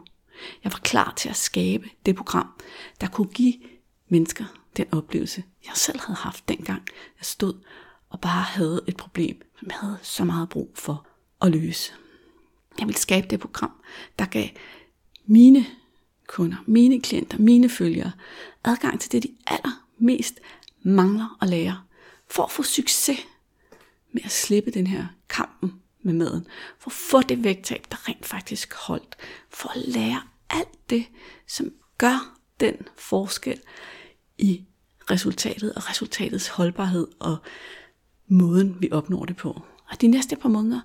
Jeg 0.65 0.73
var 0.73 0.79
klar 0.79 1.13
til 1.17 1.29
at 1.29 1.37
skabe 1.37 1.91
det 2.07 2.17
program, 2.17 2.63
der 3.01 3.09
kunne 3.09 3.29
give 3.29 3.55
mennesker 4.09 4.45
den 4.77 4.87
oplevelse, 4.93 5.45
jeg 5.67 5.73
selv 5.75 6.01
havde 6.01 6.17
haft 6.17 6.49
dengang, 6.49 6.83
jeg 7.19 7.27
stod 7.27 7.55
og 8.09 8.21
bare 8.21 8.43
havde 8.43 8.85
et 8.89 8.97
problem, 8.97 9.43
som 9.59 9.69
jeg 9.69 9.77
havde 9.81 9.99
så 10.03 10.25
meget 10.25 10.49
brug 10.49 10.71
for 10.75 11.07
at 11.43 11.51
løse. 11.51 11.93
Jeg 12.79 12.87
ville 12.87 12.99
skabe 12.99 13.27
det 13.31 13.41
program, 13.41 13.73
der 14.19 14.25
gav 14.27 14.49
mine 15.27 15.67
kunder, 16.27 16.57
mine 16.67 17.01
klienter, 17.01 17.39
mine 17.39 17.69
følgere 17.69 18.13
adgang 18.65 19.01
til 19.01 19.13
det, 19.13 19.23
de 19.23 19.37
allermest 19.47 20.41
mangler 20.83 21.39
at 21.43 21.49
lære, 21.49 21.83
for 22.31 22.43
at 22.43 22.51
få 22.51 22.63
succes 22.63 23.19
med 24.13 24.23
at 24.25 24.31
slippe 24.31 24.71
den 24.71 24.87
her 24.87 25.07
kampen 25.29 25.81
med 26.07 26.15
maden, 26.15 26.47
for 26.79 26.91
at 26.91 26.95
få 26.95 27.23
det 27.23 27.45
vægttab, 27.45 27.87
der 27.91 28.09
rent 28.09 28.27
faktisk 28.27 28.75
holdt, 28.75 29.17
for 29.51 29.69
at 29.69 29.89
lære 29.89 30.23
alt 30.51 30.91
det, 30.91 31.07
som 31.47 31.73
gør 31.99 32.39
den 32.61 32.75
forskel 32.97 33.61
i 34.39 34.65
resultatet 35.11 35.73
og 35.75 35.91
resultatets 35.91 36.49
holdbarhed 36.49 37.07
og 37.19 37.37
måden, 38.29 38.77
vi 38.81 38.89
opnår 38.93 39.25
det 39.25 39.37
på. 39.37 39.63
Og 39.91 40.01
de 40.01 40.07
næste 40.07 40.37
par 40.37 40.49
måneder 40.49 40.81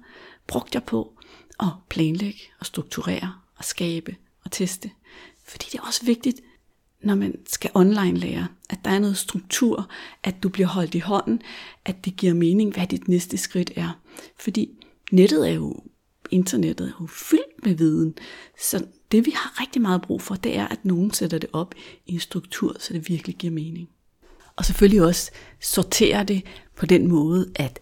brugte 0.48 0.75
jeg 0.75 0.84
på 0.84 1.18
at 1.60 1.68
planlægge 1.90 2.40
og 2.60 2.66
strukturere 2.66 3.34
og 3.56 3.66
skabe 3.66 4.16
og 4.44 4.51
teste. 4.51 4.92
Fordi 5.48 5.66
det 5.72 5.80
er 5.80 5.84
også 5.84 6.06
vigtigt, 6.06 6.42
når 7.04 7.16
man 7.16 7.36
skal 7.48 7.72
online 7.74 8.18
lære, 8.18 8.48
at 8.70 8.80
der 8.86 8.92
er 8.92 9.00
noget 9.00 9.18
struktur, 9.18 9.90
at 10.24 10.44
du 10.44 10.50
bliver 10.50 10.68
holdt 10.68 10.96
i 10.96 11.00
hånden, 11.00 11.42
at 11.86 12.06
det 12.06 12.16
giver 12.16 12.34
mening, 12.34 12.74
hvad 12.74 12.88
dit 12.88 13.08
næste 13.08 13.38
skridt 13.38 13.72
er. 13.75 14.00
Fordi 14.38 14.80
nettet 15.12 15.50
er 15.50 15.53
jo, 15.53 15.75
internettet 16.32 16.88
er 16.88 16.91
jo 17.01 17.08
fyldt 17.08 17.65
med 17.65 17.74
viden, 17.75 18.13
så 18.60 18.86
det 19.12 19.25
vi 19.25 19.32
har 19.36 19.62
rigtig 19.62 19.82
meget 19.82 20.01
brug 20.01 20.22
for, 20.22 20.36
det 20.36 20.58
er, 20.58 20.68
at 20.68 20.86
nogen 20.86 21.13
sætter 21.13 21.38
det 21.38 21.50
op 21.53 21.75
i 22.06 22.13
en 22.13 22.20
struktur, 22.20 22.75
så 22.80 22.94
det 22.94 23.10
virkelig 23.10 23.36
giver 23.36 23.53
mening. 23.53 23.89
Og 24.56 24.65
selvfølgelig 24.65 25.01
også 25.01 25.32
sortere 25.62 26.24
det 26.24 26.44
på 26.77 26.86
den 26.86 27.08
måde, 27.08 27.51
at 27.56 27.80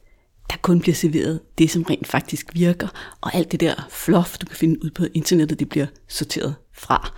der 0.50 0.58
kun 0.62 0.80
bliver 0.80 0.96
serveret 0.96 1.40
det, 1.58 1.70
som 1.70 1.84
rent 1.84 2.08
faktisk 2.08 2.48
virker, 2.54 2.88
og 3.22 3.36
alt 3.36 3.52
det 3.52 3.60
der 3.60 3.88
fluff, 3.90 4.38
du 4.38 4.46
kan 4.46 4.56
finde 4.56 4.86
ud 4.86 4.90
på 4.90 5.06
internettet, 5.14 5.60
det 5.60 5.70
bliver 5.70 5.88
sorteret 6.08 6.56
fra. 6.74 7.14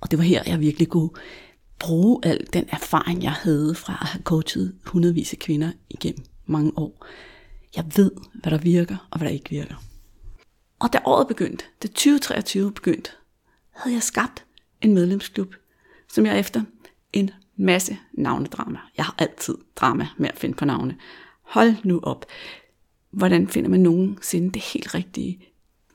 Og 0.00 0.10
det 0.10 0.18
var 0.18 0.24
her, 0.24 0.42
jeg 0.46 0.60
virkelig 0.60 0.88
kunne 0.88 1.10
bruge 1.78 2.20
al 2.22 2.46
den 2.52 2.64
erfaring, 2.68 3.22
jeg 3.22 3.32
havde 3.32 3.74
fra 3.74 3.98
at 4.00 4.08
have 4.08 4.22
coachet 4.22 4.74
hundredvis 4.86 5.32
af 5.32 5.38
kvinder 5.38 5.72
igennem 5.90 6.24
mange 6.46 6.72
år. 6.76 7.06
Jeg 7.76 7.84
ved, 7.96 8.10
hvad 8.34 8.50
der 8.52 8.58
virker 8.58 9.08
og 9.10 9.18
hvad 9.18 9.28
der 9.28 9.34
ikke 9.34 9.50
virker. 9.50 9.74
Og 10.78 10.92
da 10.92 11.00
året 11.04 11.28
begyndte, 11.28 11.64
det 11.82 11.90
2023 11.90 12.72
begyndte, 12.72 13.10
havde 13.70 13.94
jeg 13.94 14.02
skabt 14.02 14.44
en 14.80 14.94
medlemsklub, 14.94 15.54
som 16.08 16.26
jeg 16.26 16.38
efter 16.38 16.62
en 17.12 17.30
masse 17.56 17.98
navnedrama. 18.12 18.78
Jeg 18.96 19.04
har 19.04 19.14
altid 19.18 19.54
drama 19.76 20.08
med 20.16 20.28
at 20.28 20.38
finde 20.38 20.54
på 20.54 20.64
navne. 20.64 20.96
Hold 21.42 21.74
nu 21.84 22.00
op. 22.02 22.26
Hvordan 23.10 23.48
finder 23.48 23.70
man 23.70 23.80
nogensinde 23.80 24.50
det 24.50 24.62
helt 24.62 24.94
rigtige, 24.94 25.48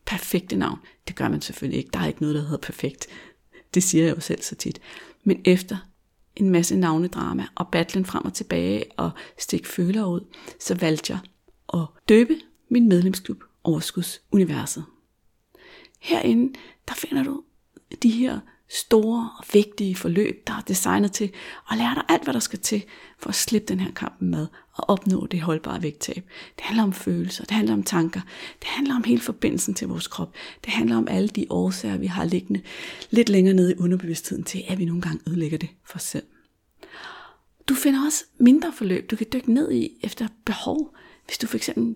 perfekte 0.05 0.55
navn? 0.55 0.79
Det 1.07 1.15
gør 1.15 1.29
man 1.29 1.41
selvfølgelig 1.41 1.77
ikke. 1.77 1.89
Der 1.93 1.99
er 1.99 2.07
ikke 2.07 2.21
noget, 2.21 2.35
der 2.35 2.41
hedder 2.41 2.57
perfekt. 2.57 3.07
Det 3.73 3.83
siger 3.83 4.05
jeg 4.05 4.15
jo 4.15 4.21
selv 4.21 4.41
så 4.41 4.55
tit. 4.55 4.79
Men 5.23 5.41
efter 5.45 5.77
en 6.35 6.49
masse 6.49 6.75
navnedrama 6.75 7.47
og 7.55 7.67
battlen 7.67 8.05
frem 8.05 8.25
og 8.25 8.33
tilbage 8.33 8.83
og 8.97 9.11
stik 9.37 9.65
føler 9.65 10.05
ud, 10.05 10.21
så 10.59 10.75
valgte 10.75 11.13
jeg 11.13 11.19
at 11.73 11.85
døbe 12.09 12.35
min 12.69 12.89
medlemsklub 12.89 13.43
Overskudsuniverset. 13.63 14.85
Herinde, 15.99 16.53
der 16.87 16.93
finder 16.93 17.23
du 17.23 17.43
de 18.03 18.09
her 18.09 18.39
store 18.69 19.29
og 19.37 19.45
vigtige 19.53 19.95
forløb, 19.95 20.47
der 20.47 20.53
er 20.53 20.61
designet 20.61 21.11
til 21.11 21.31
at 21.71 21.77
lære 21.77 21.95
dig 21.95 22.03
alt, 22.09 22.23
hvad 22.23 22.33
der 22.33 22.39
skal 22.39 22.59
til 22.59 22.83
for 23.19 23.29
at 23.29 23.35
slippe 23.35 23.67
den 23.67 23.79
her 23.79 23.91
kamp 23.91 24.21
med 24.21 24.47
og 24.73 24.89
opnå 24.89 25.25
det 25.25 25.41
holdbare 25.41 25.83
vægttab. 25.83 26.23
Det 26.55 26.63
handler 26.63 26.83
om 26.83 26.93
følelser, 26.93 27.43
det 27.43 27.51
handler 27.51 27.73
om 27.73 27.83
tanker, 27.83 28.21
det 28.59 28.67
handler 28.67 28.95
om 28.95 29.03
hele 29.03 29.21
forbindelsen 29.21 29.73
til 29.73 29.87
vores 29.87 30.07
krop, 30.07 30.33
det 30.65 30.73
handler 30.73 30.97
om 30.97 31.07
alle 31.07 31.27
de 31.27 31.45
årsager, 31.49 31.97
vi 31.97 32.07
har 32.07 32.25
liggende 32.25 32.61
lidt 33.09 33.29
længere 33.29 33.55
nede 33.55 33.71
i 33.71 33.77
underbevidstheden 33.79 34.43
til, 34.43 34.63
at 34.67 34.79
vi 34.79 34.85
nogle 34.85 35.01
gange 35.01 35.21
ødelægger 35.27 35.57
det 35.57 35.69
for 35.85 35.95
os 35.95 36.03
selv. 36.03 36.25
Du 37.69 37.73
finder 37.73 38.05
også 38.05 38.23
mindre 38.39 38.73
forløb, 38.73 39.11
du 39.11 39.15
kan 39.15 39.27
dykke 39.33 39.53
ned 39.53 39.71
i 39.71 39.89
efter 40.03 40.27
behov. 40.45 40.95
Hvis 41.27 41.37
du 41.37 41.47
for 41.47 41.57
eksempel 41.57 41.95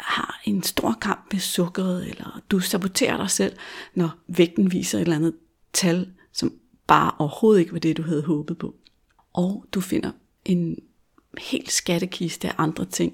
har 0.00 0.40
en 0.44 0.62
stor 0.62 0.98
kamp 1.00 1.28
med 1.32 1.40
sukkeret, 1.40 2.08
eller 2.08 2.40
du 2.50 2.60
saboterer 2.60 3.16
dig 3.16 3.30
selv, 3.30 3.56
når 3.94 4.10
vægten 4.26 4.72
viser 4.72 4.98
et 4.98 5.02
eller 5.02 5.16
andet 5.16 5.34
tal, 5.72 6.12
som 6.32 6.52
bare 6.86 7.12
overhovedet 7.18 7.60
ikke 7.60 7.72
var 7.72 7.78
det, 7.78 7.96
du 7.96 8.02
havde 8.02 8.22
håbet 8.22 8.58
på. 8.58 8.74
Og 9.32 9.64
du 9.72 9.80
finder 9.80 10.10
en 10.44 10.76
helt 11.38 11.72
skattekiste 11.72 12.48
af 12.48 12.54
andre 12.58 12.84
ting. 12.84 13.12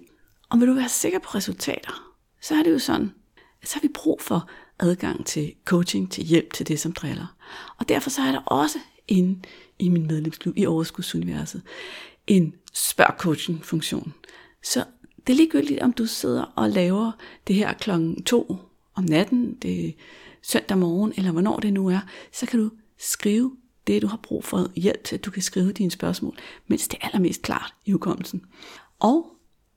Og 0.48 0.60
vil 0.60 0.68
du 0.68 0.74
være 0.74 0.88
sikker 0.88 1.18
på 1.18 1.28
resultater, 1.34 2.14
så 2.40 2.54
er 2.54 2.62
det 2.62 2.70
jo 2.70 2.78
sådan, 2.78 3.12
at 3.62 3.68
så 3.68 3.74
har 3.74 3.80
vi 3.80 3.88
brug 3.94 4.22
for 4.22 4.50
adgang 4.78 5.26
til 5.26 5.54
coaching, 5.64 6.12
til 6.12 6.24
hjælp 6.24 6.52
til 6.52 6.68
det, 6.68 6.80
som 6.80 6.92
driller. 6.92 7.36
Og 7.78 7.88
derfor 7.88 8.10
så 8.10 8.22
er 8.22 8.32
der 8.32 8.40
også 8.40 8.78
inde 9.08 9.42
i 9.78 9.88
min 9.88 10.06
medlemsklub 10.06 10.56
i 10.56 10.66
Overskudsuniverset 10.66 11.62
en 12.26 12.54
spørg 12.72 13.14
coaching 13.18 13.64
funktion. 13.64 14.14
Så 14.62 14.84
det 15.26 15.32
er 15.32 15.36
ligegyldigt, 15.36 15.80
om 15.80 15.92
du 15.92 16.06
sidder 16.06 16.42
og 16.42 16.70
laver 16.70 17.12
det 17.46 17.56
her 17.56 17.72
klokken 17.72 18.22
2 18.22 18.56
om 18.94 19.04
natten, 19.04 19.54
det 19.54 19.88
er 19.88 19.92
søndag 20.42 20.78
morgen, 20.78 21.12
eller 21.16 21.32
hvornår 21.32 21.60
det 21.60 21.72
nu 21.72 21.88
er, 21.88 22.00
så 22.32 22.46
kan 22.46 22.60
du 22.60 22.70
skrive 22.98 23.56
det, 23.86 24.02
du 24.02 24.06
har 24.06 24.20
brug 24.22 24.44
for 24.44 24.66
hjælp 24.76 25.04
til, 25.04 25.16
at 25.16 25.24
du 25.24 25.30
kan 25.30 25.42
skrive 25.42 25.72
dine 25.72 25.90
spørgsmål, 25.90 26.38
mens 26.66 26.88
det 26.88 26.98
er 27.00 27.06
allermest 27.06 27.42
klart 27.42 27.74
i 27.84 27.92
hukommelsen. 27.92 28.44
Og 28.98 29.26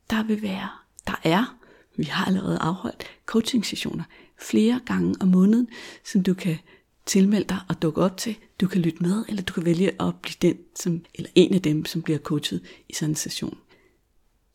der 0.10 0.24
vil 0.24 0.42
være, 0.42 0.70
der 1.08 1.20
er, 1.24 1.58
vi 1.96 2.04
har 2.04 2.26
allerede 2.26 2.58
afholdt 2.58 3.04
coaching 3.26 3.66
sessioner 3.66 4.04
flere 4.40 4.80
gange 4.86 5.16
om 5.20 5.28
måneden, 5.28 5.68
som 6.04 6.24
du 6.24 6.34
kan 6.34 6.58
tilmelde 7.06 7.48
dig 7.50 7.60
og 7.70 7.82
dukke 7.82 8.02
op 8.02 8.18
til. 8.18 8.36
Du 8.62 8.68
kan 8.68 8.82
lytte 8.82 9.04
med, 9.04 9.26
eller 9.28 9.42
du 9.42 9.54
kan 9.54 9.66
vælge 9.66 10.02
at 10.02 10.16
blive 10.22 10.36
den, 10.42 10.58
som, 10.76 11.06
eller 11.16 11.30
en 11.36 11.54
af 11.54 11.62
dem, 11.62 11.86
som 11.86 12.02
bliver 12.02 12.20
coachet 12.20 12.64
i 12.90 12.94
sådan 12.94 13.10
en 13.12 13.16
session. 13.16 13.58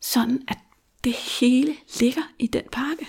Sådan 0.01 0.43
at 0.47 0.57
det 1.03 1.13
hele 1.13 1.75
ligger 1.99 2.21
i 2.39 2.47
den 2.47 2.63
pakke. 2.71 3.07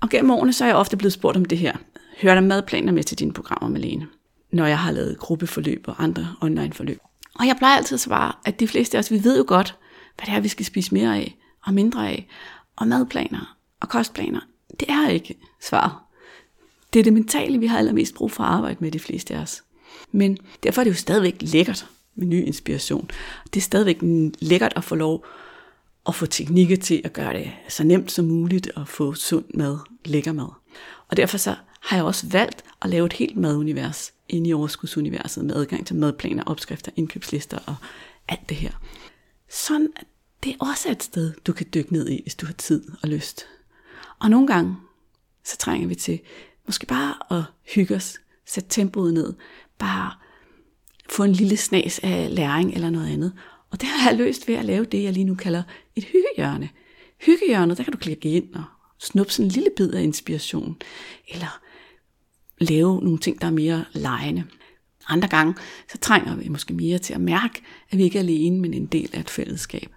Og 0.00 0.08
gennem 0.08 0.30
årene 0.30 0.52
så 0.52 0.64
er 0.64 0.68
jeg 0.68 0.76
ofte 0.76 0.96
blevet 0.96 1.12
spurgt 1.12 1.36
om 1.36 1.44
det 1.44 1.58
her. 1.58 1.76
Hører 2.22 2.34
der 2.34 2.42
madplaner 2.42 2.92
med 2.92 3.04
til 3.04 3.18
dine 3.18 3.32
programmer, 3.32 3.68
Malene? 3.68 4.08
Når 4.52 4.66
jeg 4.66 4.78
har 4.78 4.92
lavet 4.92 5.18
gruppeforløb 5.18 5.84
og 5.88 6.02
andre 6.02 6.34
online 6.40 6.72
forløb. 6.72 7.00
Og 7.34 7.46
jeg 7.46 7.56
plejer 7.56 7.76
altid 7.76 7.94
at 7.94 8.00
svare, 8.00 8.32
at 8.44 8.60
de 8.60 8.68
fleste 8.68 8.96
af 8.96 8.98
os, 8.98 9.10
vi 9.10 9.24
ved 9.24 9.36
jo 9.38 9.44
godt, 9.46 9.76
hvad 10.16 10.26
det 10.26 10.34
er, 10.34 10.40
vi 10.40 10.48
skal 10.48 10.66
spise 10.66 10.94
mere 10.94 11.16
af 11.16 11.36
og 11.64 11.74
mindre 11.74 12.08
af. 12.08 12.26
Og 12.76 12.88
madplaner 12.88 13.56
og 13.80 13.88
kostplaner, 13.88 14.40
det 14.80 14.90
er 14.90 15.08
ikke 15.08 15.38
svaret. 15.62 15.92
Det 16.92 17.00
er 17.00 17.04
det 17.04 17.12
mentale, 17.12 17.58
vi 17.58 17.66
har 17.66 17.78
allermest 17.78 18.14
brug 18.14 18.32
for 18.32 18.42
at 18.44 18.50
arbejde 18.50 18.76
med 18.80 18.90
de 18.90 18.98
fleste 18.98 19.34
af 19.34 19.38
os. 19.40 19.62
Men 20.12 20.38
derfor 20.62 20.82
er 20.82 20.84
det 20.84 20.90
jo 20.90 20.96
stadigvæk 20.96 21.36
lækkert 21.40 21.86
med 22.14 22.26
ny 22.26 22.46
inspiration. 22.46 23.10
Det 23.54 23.60
er 23.60 23.64
stadigvæk 23.64 23.98
lækkert 24.40 24.72
at 24.76 24.84
få 24.84 24.94
lov 24.94 25.24
og 26.04 26.14
få 26.14 26.26
teknikker 26.26 26.76
til 26.76 27.00
at 27.04 27.12
gøre 27.12 27.34
det 27.34 27.52
så 27.68 27.84
nemt 27.84 28.12
som 28.12 28.24
muligt 28.24 28.70
at 28.76 28.88
få 28.88 29.14
sund 29.14 29.44
mad, 29.54 29.78
lækker 30.04 30.32
mad. 30.32 30.48
Og 31.08 31.16
derfor 31.16 31.38
så 31.38 31.56
har 31.80 31.96
jeg 31.96 32.04
også 32.04 32.26
valgt 32.28 32.64
at 32.82 32.90
lave 32.90 33.06
et 33.06 33.12
helt 33.12 33.36
madunivers 33.36 34.12
inde 34.28 34.50
i 34.50 34.52
overskudsuniverset 34.52 35.44
med 35.44 35.56
adgang 35.56 35.86
til 35.86 35.96
madplaner, 35.96 36.44
opskrifter, 36.44 36.92
indkøbslister 36.96 37.58
og 37.66 37.76
alt 38.28 38.48
det 38.48 38.56
her. 38.56 38.72
Sådan 39.50 39.88
at 39.96 40.06
det 40.44 40.52
er 40.52 40.66
også 40.66 40.90
et 40.90 41.02
sted, 41.02 41.32
du 41.46 41.52
kan 41.52 41.66
dykke 41.74 41.92
ned 41.92 42.08
i, 42.08 42.22
hvis 42.22 42.34
du 42.34 42.46
har 42.46 42.52
tid 42.52 42.84
og 43.02 43.08
lyst. 43.08 43.46
Og 44.18 44.30
nogle 44.30 44.46
gange, 44.46 44.76
så 45.44 45.56
trænger 45.56 45.88
vi 45.88 45.94
til 45.94 46.20
måske 46.66 46.86
bare 46.86 47.38
at 47.38 47.44
hygge 47.74 47.94
os, 47.94 48.18
sætte 48.46 48.68
tempoet 48.68 49.14
ned, 49.14 49.34
bare 49.78 50.12
få 51.10 51.24
en 51.24 51.32
lille 51.32 51.56
snas 51.56 52.00
af 52.02 52.34
læring 52.34 52.74
eller 52.74 52.90
noget 52.90 53.12
andet, 53.12 53.32
og 53.70 53.80
det 53.80 53.88
har 53.88 54.10
jeg 54.10 54.18
løst 54.18 54.48
ved 54.48 54.54
at 54.54 54.64
lave 54.64 54.84
det, 54.84 55.02
jeg 55.02 55.12
lige 55.12 55.24
nu 55.24 55.34
kalder 55.34 55.62
et 55.96 56.04
hyggehjørne. 56.04 56.68
Hyggehjørnet, 57.26 57.78
der 57.78 57.84
kan 57.84 57.92
du 57.92 57.98
klikke 57.98 58.30
ind 58.30 58.54
og 58.54 58.64
snuppe 58.98 59.32
sådan 59.32 59.46
en 59.46 59.50
lille 59.50 59.70
bid 59.76 59.90
af 59.90 60.02
inspiration. 60.02 60.76
Eller 61.28 61.60
lave 62.58 63.00
nogle 63.00 63.18
ting, 63.18 63.40
der 63.40 63.46
er 63.46 63.50
mere 63.50 63.84
lejende. 63.92 64.44
Andre 65.08 65.28
gange, 65.28 65.54
så 65.92 65.98
trænger 65.98 66.36
vi 66.36 66.48
måske 66.48 66.74
mere 66.74 66.98
til 66.98 67.14
at 67.14 67.20
mærke, 67.20 67.62
at 67.90 67.98
vi 67.98 68.02
ikke 68.02 68.18
er 68.18 68.22
alene, 68.22 68.60
men 68.60 68.74
en 68.74 68.86
del 68.86 69.10
af 69.12 69.20
et 69.20 69.30
fællesskab. 69.30 69.94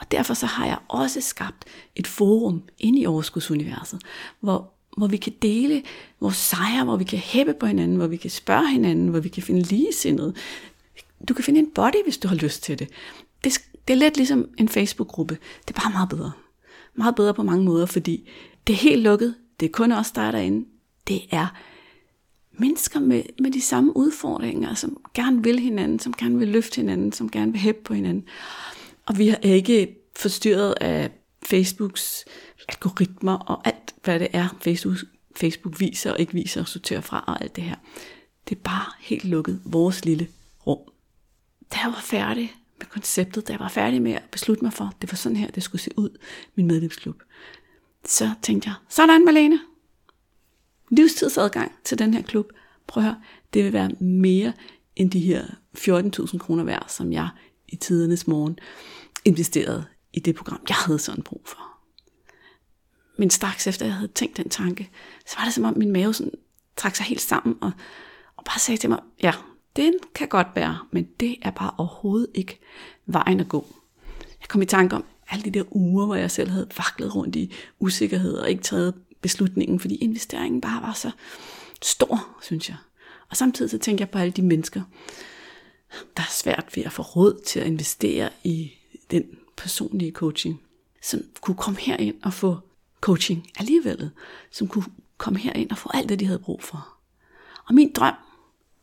Og 0.00 0.10
derfor 0.10 0.34
så 0.34 0.46
har 0.46 0.66
jeg 0.66 0.78
også 0.88 1.20
skabt 1.20 1.64
et 1.96 2.06
forum 2.06 2.62
inde 2.78 3.00
i 3.00 3.06
Overskudsuniverset, 3.06 4.02
hvor, 4.40 4.72
hvor 4.96 5.06
vi 5.06 5.16
kan 5.16 5.32
dele 5.42 5.82
vores 6.20 6.36
sejre, 6.36 6.84
hvor 6.84 6.96
vi 6.96 7.04
kan 7.04 7.18
hæppe 7.18 7.54
på 7.54 7.66
hinanden, 7.66 7.96
hvor 7.96 8.06
vi 8.06 8.16
kan 8.16 8.30
spørge 8.30 8.70
hinanden, 8.70 9.08
hvor 9.08 9.20
vi 9.20 9.28
kan 9.28 9.42
finde 9.42 9.62
ligesindede, 9.62 10.34
du 11.28 11.34
kan 11.34 11.44
finde 11.44 11.60
en 11.60 11.70
body, 11.74 12.04
hvis 12.04 12.18
du 12.18 12.28
har 12.28 12.34
lyst 12.34 12.62
til 12.62 12.78
det. 12.78 12.88
Det, 13.44 13.58
det 13.88 13.94
er 13.94 13.98
lidt 13.98 14.16
ligesom 14.16 14.48
en 14.58 14.68
Facebook-gruppe. 14.68 15.38
Det 15.68 15.76
er 15.76 15.80
bare 15.80 15.92
meget 15.92 16.08
bedre. 16.08 16.32
Meget 16.94 17.14
bedre 17.14 17.34
på 17.34 17.42
mange 17.42 17.64
måder, 17.64 17.86
fordi 17.86 18.28
det 18.66 18.72
er 18.72 18.76
helt 18.76 19.02
lukket. 19.02 19.34
Det 19.60 19.66
er 19.66 19.70
kun 19.72 19.92
os, 19.92 20.10
der 20.10 20.22
er 20.22 20.30
derinde. 20.30 20.66
Det 21.08 21.20
er 21.30 21.46
mennesker 22.52 23.00
med, 23.00 23.22
med 23.40 23.50
de 23.50 23.60
samme 23.60 23.96
udfordringer, 23.96 24.74
som 24.74 24.96
gerne 25.14 25.42
vil 25.42 25.58
hinanden, 25.58 25.98
som 25.98 26.12
gerne 26.12 26.38
vil 26.38 26.48
løfte 26.48 26.76
hinanden, 26.76 27.12
som 27.12 27.30
gerne 27.30 27.52
vil 27.52 27.60
hæppe 27.60 27.82
på 27.84 27.94
hinanden. 27.94 28.24
Og 29.06 29.18
vi 29.18 29.28
er 29.28 29.54
ikke 29.54 29.96
forstyrret 30.16 30.74
af 30.80 31.10
Facebooks 31.42 32.24
algoritmer 32.68 33.38
og 33.38 33.66
alt, 33.66 33.94
hvad 34.04 34.20
det 34.20 34.28
er, 34.32 34.56
Facebook, 34.60 34.96
Facebook 35.36 35.80
viser 35.80 36.12
og 36.12 36.20
ikke 36.20 36.32
viser 36.32 36.60
og 36.60 36.68
sorterer 36.68 37.00
fra 37.00 37.24
og 37.26 37.42
alt 37.42 37.56
det 37.56 37.64
her. 37.64 37.76
Det 38.48 38.56
er 38.56 38.60
bare 38.60 38.92
helt 39.00 39.24
lukket, 39.24 39.60
vores 39.64 40.04
lille 40.04 40.28
rum 40.66 40.91
jeg 41.82 41.92
var 41.92 42.00
færdig 42.00 42.54
med 42.78 42.86
konceptet, 42.86 43.48
da 43.48 43.52
jeg 43.52 43.60
var 43.60 43.68
færdig 43.68 44.02
med 44.02 44.12
at 44.12 44.22
beslutte 44.30 44.64
mig 44.64 44.72
for, 44.72 44.84
at 44.84 45.02
det 45.02 45.12
var 45.12 45.16
sådan 45.16 45.36
her, 45.36 45.50
det 45.50 45.62
skulle 45.62 45.82
se 45.82 45.90
ud, 45.96 46.18
min 46.54 46.66
medlemsklub, 46.66 47.22
så 48.04 48.30
tænkte 48.42 48.68
jeg, 48.68 48.74
sådan 48.88 49.24
Malene, 49.24 49.60
livstidsadgang 50.90 51.72
til 51.84 51.98
den 51.98 52.14
her 52.14 52.22
klub, 52.22 52.46
prøv 52.86 53.02
at 53.02 53.08
høre, 53.08 53.20
det 53.54 53.64
vil 53.64 53.72
være 53.72 53.88
mere 54.00 54.52
end 54.96 55.10
de 55.10 55.20
her 55.20 55.44
14.000 55.78 56.38
kroner 56.38 56.64
værd, 56.64 56.84
som 56.88 57.12
jeg 57.12 57.28
i 57.68 57.76
tidernes 57.76 58.26
morgen 58.26 58.58
investerede 59.24 59.84
i 60.12 60.20
det 60.20 60.34
program. 60.34 60.60
Jeg 60.68 60.76
havde 60.76 60.98
sådan 60.98 61.22
brug 61.22 61.42
for. 61.44 61.58
Men 63.18 63.30
straks 63.30 63.66
efter 63.66 63.86
jeg 63.86 63.94
havde 63.94 64.12
tænkt 64.12 64.36
den 64.36 64.48
tanke, 64.48 64.90
så 65.26 65.36
var 65.38 65.44
det 65.44 65.54
som 65.54 65.64
om 65.64 65.78
min 65.78 65.92
mave 65.92 66.14
sådan 66.14 66.32
trak 66.76 66.96
sig 66.96 67.06
helt 67.06 67.20
sammen 67.20 67.56
og, 67.60 67.70
og 68.36 68.44
bare 68.44 68.58
sagde 68.58 68.80
til 68.80 68.90
mig, 68.90 68.98
ja, 69.22 69.32
den 69.76 69.94
kan 70.14 70.28
godt 70.28 70.46
være, 70.54 70.78
men 70.90 71.08
det 71.20 71.36
er 71.42 71.50
bare 71.50 71.70
overhovedet 71.78 72.28
ikke 72.34 72.60
vejen 73.06 73.40
at 73.40 73.48
gå. 73.48 73.66
Jeg 74.40 74.48
kom 74.48 74.62
i 74.62 74.66
tanke 74.66 74.96
om 74.96 75.04
alle 75.28 75.44
de 75.44 75.50
der 75.50 75.64
uger, 75.70 76.06
hvor 76.06 76.14
jeg 76.14 76.30
selv 76.30 76.50
havde 76.50 76.68
vaklet 76.76 77.14
rundt 77.14 77.36
i 77.36 77.52
usikkerhed 77.78 78.34
og 78.34 78.50
ikke 78.50 78.62
taget 78.62 78.94
beslutningen, 79.20 79.80
fordi 79.80 79.94
investeringen 79.94 80.60
bare 80.60 80.82
var 80.82 80.92
så 80.92 81.10
stor, 81.82 82.36
synes 82.42 82.68
jeg. 82.68 82.76
Og 83.30 83.36
samtidig 83.36 83.70
så 83.70 83.78
tænkte 83.78 84.02
jeg 84.02 84.10
på 84.10 84.18
alle 84.18 84.32
de 84.32 84.42
mennesker, 84.42 84.82
der 86.16 86.22
er 86.22 86.30
svært 86.30 86.72
ved 86.74 86.84
at 86.84 86.92
få 86.92 87.02
råd 87.02 87.40
til 87.46 87.60
at 87.60 87.66
investere 87.66 88.30
i 88.44 88.72
den 89.10 89.24
personlige 89.56 90.12
coaching, 90.12 90.60
som 91.02 91.20
kunne 91.40 91.56
komme 91.56 91.80
herind 91.80 92.16
og 92.22 92.32
få 92.32 92.58
coaching 93.00 93.46
alligevel, 93.58 94.10
som 94.50 94.68
kunne 94.68 94.84
komme 95.16 95.38
herind 95.38 95.70
og 95.70 95.78
få 95.78 95.90
alt 95.94 96.08
det, 96.08 96.20
de 96.20 96.26
havde 96.26 96.38
brug 96.38 96.62
for. 96.62 96.88
Og 97.68 97.74
min 97.74 97.92
drøm, 97.92 98.14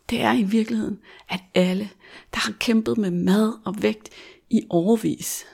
det 0.10 0.22
er 0.22 0.34
i 0.34 0.44
virkeligheden, 0.44 1.00
at 1.30 1.40
alle, 1.54 1.90
der 2.34 2.40
har 2.40 2.54
kæmpet 2.60 2.98
med 2.98 3.12
mad 3.12 3.54
og 3.66 3.82
vægt 3.82 4.10
i 4.50 4.62
overvis, 4.70 5.46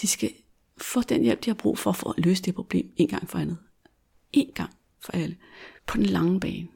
de 0.00 0.06
skal 0.06 0.32
få 0.76 1.02
den 1.02 1.22
hjælp, 1.22 1.44
de 1.44 1.50
har 1.50 1.54
brug 1.54 1.78
for, 1.78 1.92
for 1.92 2.10
at 2.10 2.24
løse 2.24 2.42
det 2.42 2.54
problem 2.54 2.92
en 2.96 3.08
gang 3.08 3.30
for 3.30 3.38
andet. 3.38 3.58
En 4.32 4.50
gang 4.54 4.70
for 5.00 5.12
alle. 5.12 5.36
På 5.86 5.96
den 5.96 6.06
lange 6.06 6.40
bane. 6.40 6.68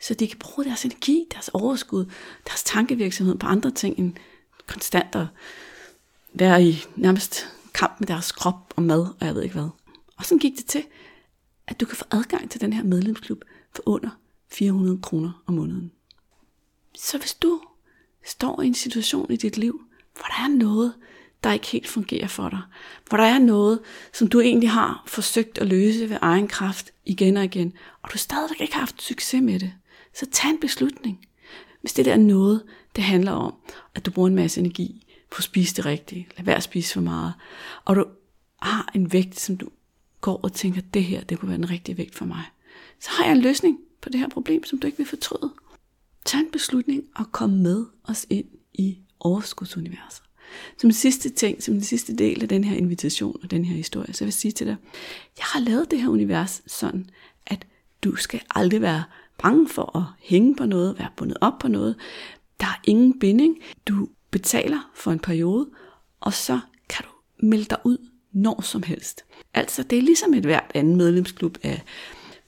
Så 0.00 0.14
de 0.14 0.28
kan 0.28 0.38
bruge 0.38 0.64
deres 0.64 0.84
energi, 0.84 1.24
deres 1.32 1.48
overskud, 1.48 2.04
deres 2.46 2.64
tankevirksomhed 2.64 3.38
på 3.38 3.46
andre 3.46 3.70
ting 3.70 3.98
end 3.98 4.14
konstant 4.66 5.14
at 5.14 5.26
være 6.34 6.64
i 6.64 6.76
nærmest 6.96 7.46
kamp 7.74 8.00
med 8.00 8.06
deres 8.06 8.32
krop 8.32 8.74
og 8.76 8.82
mad, 8.82 9.00
og 9.00 9.26
jeg 9.26 9.34
ved 9.34 9.42
ikke 9.42 9.54
hvad. 9.54 9.68
Og 10.16 10.24
så 10.24 10.38
gik 10.38 10.56
det 10.56 10.66
til, 10.66 10.84
at 11.66 11.80
du 11.80 11.86
kan 11.86 11.96
få 11.96 12.04
adgang 12.10 12.50
til 12.50 12.60
den 12.60 12.72
her 12.72 12.84
medlemsklub 12.84 13.44
for 13.74 13.82
under 13.86 14.10
400 14.48 14.98
kroner 15.02 15.42
om 15.46 15.54
måneden. 15.54 15.92
Så 16.96 17.18
hvis 17.18 17.34
du 17.34 17.60
står 18.24 18.62
i 18.62 18.66
en 18.66 18.74
situation 18.74 19.32
i 19.32 19.36
dit 19.36 19.56
liv, 19.56 19.80
hvor 20.14 20.24
der 20.24 20.44
er 20.44 20.48
noget, 20.48 20.94
der 21.44 21.52
ikke 21.52 21.66
helt 21.66 21.88
fungerer 21.88 22.28
for 22.28 22.48
dig, 22.48 22.62
hvor 23.08 23.18
der 23.18 23.24
er 23.24 23.38
noget, 23.38 23.80
som 24.12 24.28
du 24.28 24.40
egentlig 24.40 24.70
har 24.70 25.02
forsøgt 25.06 25.58
at 25.58 25.66
løse 25.66 26.10
ved 26.10 26.18
egen 26.20 26.48
kraft 26.48 26.92
igen 27.04 27.36
og 27.36 27.44
igen, 27.44 27.72
og 28.02 28.12
du 28.12 28.18
stadigvæk 28.18 28.60
ikke 28.60 28.74
har 28.74 28.80
haft 28.80 29.02
succes 29.02 29.42
med 29.42 29.60
det, 29.60 29.72
så 30.14 30.26
tag 30.32 30.50
en 30.50 30.60
beslutning. 30.60 31.26
Hvis 31.80 31.92
det 31.92 32.04
der 32.04 32.12
er 32.12 32.16
noget, 32.16 32.62
det 32.96 33.04
handler 33.04 33.32
om, 33.32 33.54
at 33.94 34.06
du 34.06 34.10
bruger 34.10 34.28
en 34.28 34.34
masse 34.34 34.60
energi 34.60 35.06
på 35.30 35.36
at 35.38 35.44
spise 35.44 35.76
det 35.76 35.86
rigtige, 35.86 36.28
lad 36.36 36.44
være 36.44 36.56
at 36.56 36.62
spise 36.62 36.92
for 36.92 37.00
meget, 37.00 37.34
og 37.84 37.96
du 37.96 38.04
har 38.62 38.90
en 38.94 39.12
vægt, 39.12 39.40
som 39.40 39.56
du 39.56 39.68
går 40.20 40.40
og 40.42 40.52
tænker, 40.52 40.80
det 40.94 41.04
her, 41.04 41.20
det 41.20 41.38
kunne 41.38 41.48
være 41.48 41.58
den 41.58 41.70
rigtige 41.70 41.98
vægt 41.98 42.14
for 42.14 42.24
mig, 42.24 42.44
så 43.00 43.10
har 43.10 43.24
jeg 43.24 43.32
en 43.32 43.42
løsning 43.42 43.78
på 44.00 44.08
det 44.08 44.20
her 44.20 44.28
problem, 44.28 44.64
som 44.64 44.78
du 44.78 44.86
ikke 44.86 44.98
vil 44.98 45.06
fortryde. 45.06 45.52
Tag 46.26 46.40
en 46.40 46.50
beslutning 46.52 47.04
og 47.16 47.32
kom 47.32 47.50
med 47.50 47.84
os 48.04 48.26
ind 48.30 48.46
i 48.74 48.98
overskudsuniverset. 49.20 50.22
Som 50.78 50.90
sidste 50.90 51.28
ting, 51.28 51.62
som 51.62 51.74
den 51.74 51.82
sidste 51.82 52.16
del 52.16 52.42
af 52.42 52.48
den 52.48 52.64
her 52.64 52.76
invitation 52.76 53.36
og 53.42 53.50
den 53.50 53.64
her 53.64 53.76
historie, 53.76 54.14
så 54.14 54.24
vil 54.24 54.26
jeg 54.26 54.34
sige 54.34 54.52
til 54.52 54.66
dig, 54.66 54.76
jeg 55.38 55.44
har 55.44 55.60
lavet 55.60 55.90
det 55.90 56.00
her 56.00 56.08
univers 56.08 56.62
sådan, 56.66 57.10
at 57.46 57.66
du 58.04 58.16
skal 58.16 58.40
aldrig 58.54 58.80
være 58.80 59.04
bange 59.38 59.68
for 59.68 59.96
at 59.96 60.04
hænge 60.18 60.56
på 60.56 60.66
noget, 60.66 60.98
være 60.98 61.08
bundet 61.16 61.38
op 61.40 61.58
på 61.60 61.68
noget. 61.68 61.96
Der 62.60 62.66
er 62.66 62.80
ingen 62.84 63.18
binding. 63.18 63.58
Du 63.88 64.08
betaler 64.30 64.90
for 64.94 65.12
en 65.12 65.18
periode, 65.18 65.68
og 66.20 66.32
så 66.32 66.60
kan 66.88 67.04
du 67.04 67.46
melde 67.46 67.64
dig 67.64 67.78
ud 67.84 67.98
når 68.32 68.60
som 68.60 68.82
helst. 68.82 69.24
Altså, 69.54 69.82
det 69.82 69.98
er 69.98 70.02
ligesom 70.02 70.34
et 70.34 70.44
hvert 70.44 70.70
andet 70.74 70.96
medlemsklub 70.96 71.58
af 71.62 71.82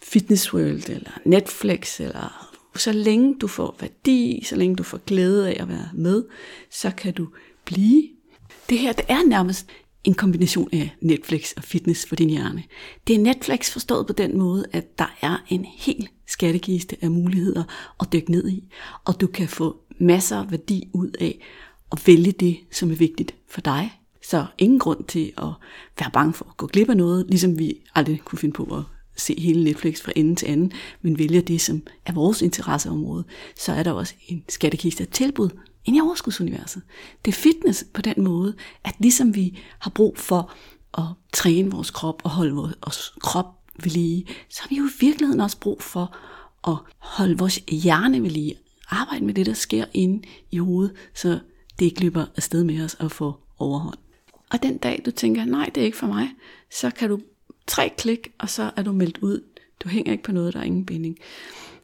Fitness 0.03 0.55
World 0.55 0.89
eller 0.91 1.11
Netflix, 1.25 2.01
eller 2.01 2.48
så 2.79 2.93
længe 2.93 3.35
du 3.41 3.47
får 3.47 3.77
værdi, 3.81 4.43
så 4.47 4.57
længe 4.57 4.77
du 4.77 4.83
får 4.83 4.99
glæde 5.07 5.49
af 5.49 5.63
at 5.63 5.69
være 5.69 5.89
med, 5.95 6.25
så 6.71 6.91
kan 6.97 7.15
du 7.15 7.29
blive. 7.65 8.09
Det 8.69 8.79
her, 8.79 8.93
det 8.93 9.05
er 9.09 9.29
nærmest 9.29 9.67
en 10.05 10.15
kombination 10.15 10.69
af 10.73 10.97
Netflix 11.01 11.53
og 11.53 11.65
fitness 11.65 12.07
for 12.07 12.17
din 12.17 12.31
hjerne. 12.31 12.63
Det 13.07 13.15
er 13.17 13.21
Netflix 13.21 13.71
forstået 13.71 14.07
på 14.07 14.13
den 14.13 14.39
måde, 14.39 14.65
at 14.73 14.99
der 14.99 15.17
er 15.21 15.45
en 15.49 15.65
hel 15.65 16.09
skattekiste 16.27 16.97
af 17.03 17.11
muligheder 17.11 17.65
at 18.01 18.13
dykke 18.13 18.31
ned 18.31 18.49
i, 18.49 18.65
og 19.05 19.21
du 19.21 19.27
kan 19.27 19.49
få 19.49 19.77
masser 20.01 20.37
af 20.37 20.51
værdi 20.51 20.89
ud 20.93 21.11
af 21.21 21.41
at 21.93 22.07
vælge 22.07 22.33
det, 22.33 22.59
som 22.71 22.91
er 22.91 22.95
vigtigt 22.95 23.35
for 23.49 23.61
dig. 23.61 23.93
Så 24.23 24.47
ingen 24.59 24.79
grund 24.79 25.05
til 25.05 25.33
at 25.39 25.49
være 25.99 26.11
bange 26.13 26.33
for 26.33 26.45
at 26.45 26.57
gå 26.57 26.67
glip 26.67 26.89
af 26.89 26.97
noget, 26.97 27.27
ligesom 27.29 27.59
vi 27.59 27.75
aldrig 27.95 28.21
kunne 28.25 28.39
finde 28.39 28.53
på 28.53 28.63
at 28.63 28.83
se 29.19 29.41
hele 29.41 29.65
Netflix 29.65 30.01
fra 30.01 30.13
ende 30.17 30.35
til 30.35 30.47
anden, 30.47 30.73
men 31.03 31.19
vælger 31.19 31.41
det, 31.41 31.61
som 31.61 31.83
er 32.07 32.13
vores 32.13 32.43
interesseområde, 32.43 33.25
så 33.57 33.73
er 33.73 33.83
der 33.83 33.93
også 33.93 34.15
en 34.29 34.45
skattekiste 34.49 35.03
af 35.03 35.09
tilbud 35.09 35.51
ind 35.85 35.97
i 35.97 36.01
overskudsuniverset. 36.01 36.83
Det 37.25 37.31
er 37.31 37.37
fitness 37.37 37.85
på 37.95 38.03
den 38.03 38.25
måde, 38.25 38.55
at 38.85 38.95
ligesom 38.99 39.35
vi 39.35 39.59
har 39.79 39.91
brug 39.91 40.19
for 40.19 40.53
at 40.99 41.05
træne 41.33 41.71
vores 41.71 41.91
krop 41.91 42.21
og 42.25 42.31
holde 42.31 42.55
vores 42.55 43.13
krop 43.21 43.47
ved 43.83 43.91
lige, 43.91 44.27
så 44.51 44.63
har 44.63 44.69
vi 44.69 44.77
jo 44.77 44.85
i 44.85 44.91
virkeligheden 45.01 45.41
også 45.41 45.59
brug 45.61 45.83
for 45.83 46.17
at 46.69 46.77
holde 46.99 47.39
vores 47.39 47.61
hjerne 47.69 48.23
ved 48.23 48.31
lige. 48.31 48.55
Arbejde 48.91 49.25
med 49.25 49.35
det, 49.35 49.47
der 49.47 49.53
sker 49.53 49.85
inde 49.95 50.23
i 50.51 50.59
hovedet, 50.59 50.95
så 51.15 51.39
det 51.79 51.85
ikke 51.85 52.01
løber 52.01 52.27
afsted 52.37 52.65
med 52.65 52.85
os 52.85 52.95
og 52.95 53.13
får 53.13 53.55
overhånd. 53.59 53.99
Og 54.51 54.63
den 54.63 54.79
dag, 54.79 55.03
du 55.07 55.11
tænker, 55.11 55.45
nej, 55.45 55.71
det 55.75 55.81
er 55.81 55.85
ikke 55.85 55.97
for 55.97 56.07
mig, 56.07 56.29
så 56.71 56.91
kan 56.91 57.09
du 57.09 57.21
tre 57.69 57.93
klik, 57.99 58.33
og 58.39 58.51
så 58.51 58.71
er 58.77 58.83
du 58.83 58.93
meldt 58.93 59.19
ud. 59.19 59.45
Du 59.85 59.89
hænger 59.89 60.13
ikke 60.13 60.25
på 60.25 60.33
noget, 60.33 60.55
der 60.55 60.61
er 60.61 60.65
ingen 60.65 60.87
binding. 60.87 61.19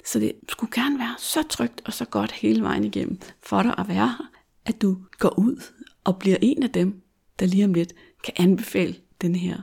Så 0.05 0.19
det 0.19 0.33
skulle 0.49 0.73
gerne 0.75 0.99
være 0.99 1.15
så 1.19 1.43
trygt 1.43 1.83
og 1.85 1.93
så 1.93 2.05
godt 2.05 2.33
hele 2.33 2.63
vejen 2.63 2.85
igennem 2.85 3.21
for 3.43 3.63
dig 3.63 3.75
at 3.79 3.89
være 3.89 4.09
her, 4.09 4.31
at 4.67 4.83
du 4.83 4.99
går 5.19 5.39
ud 5.39 5.63
og 6.05 6.19
bliver 6.19 6.37
en 6.43 6.63
af 6.63 6.71
dem, 6.71 7.03
der 7.39 7.47
lige 7.47 7.65
om 7.65 7.75
lidt 7.75 7.93
kan 8.25 8.35
anbefale 8.37 8.97
den 9.23 9.35
her 9.35 9.61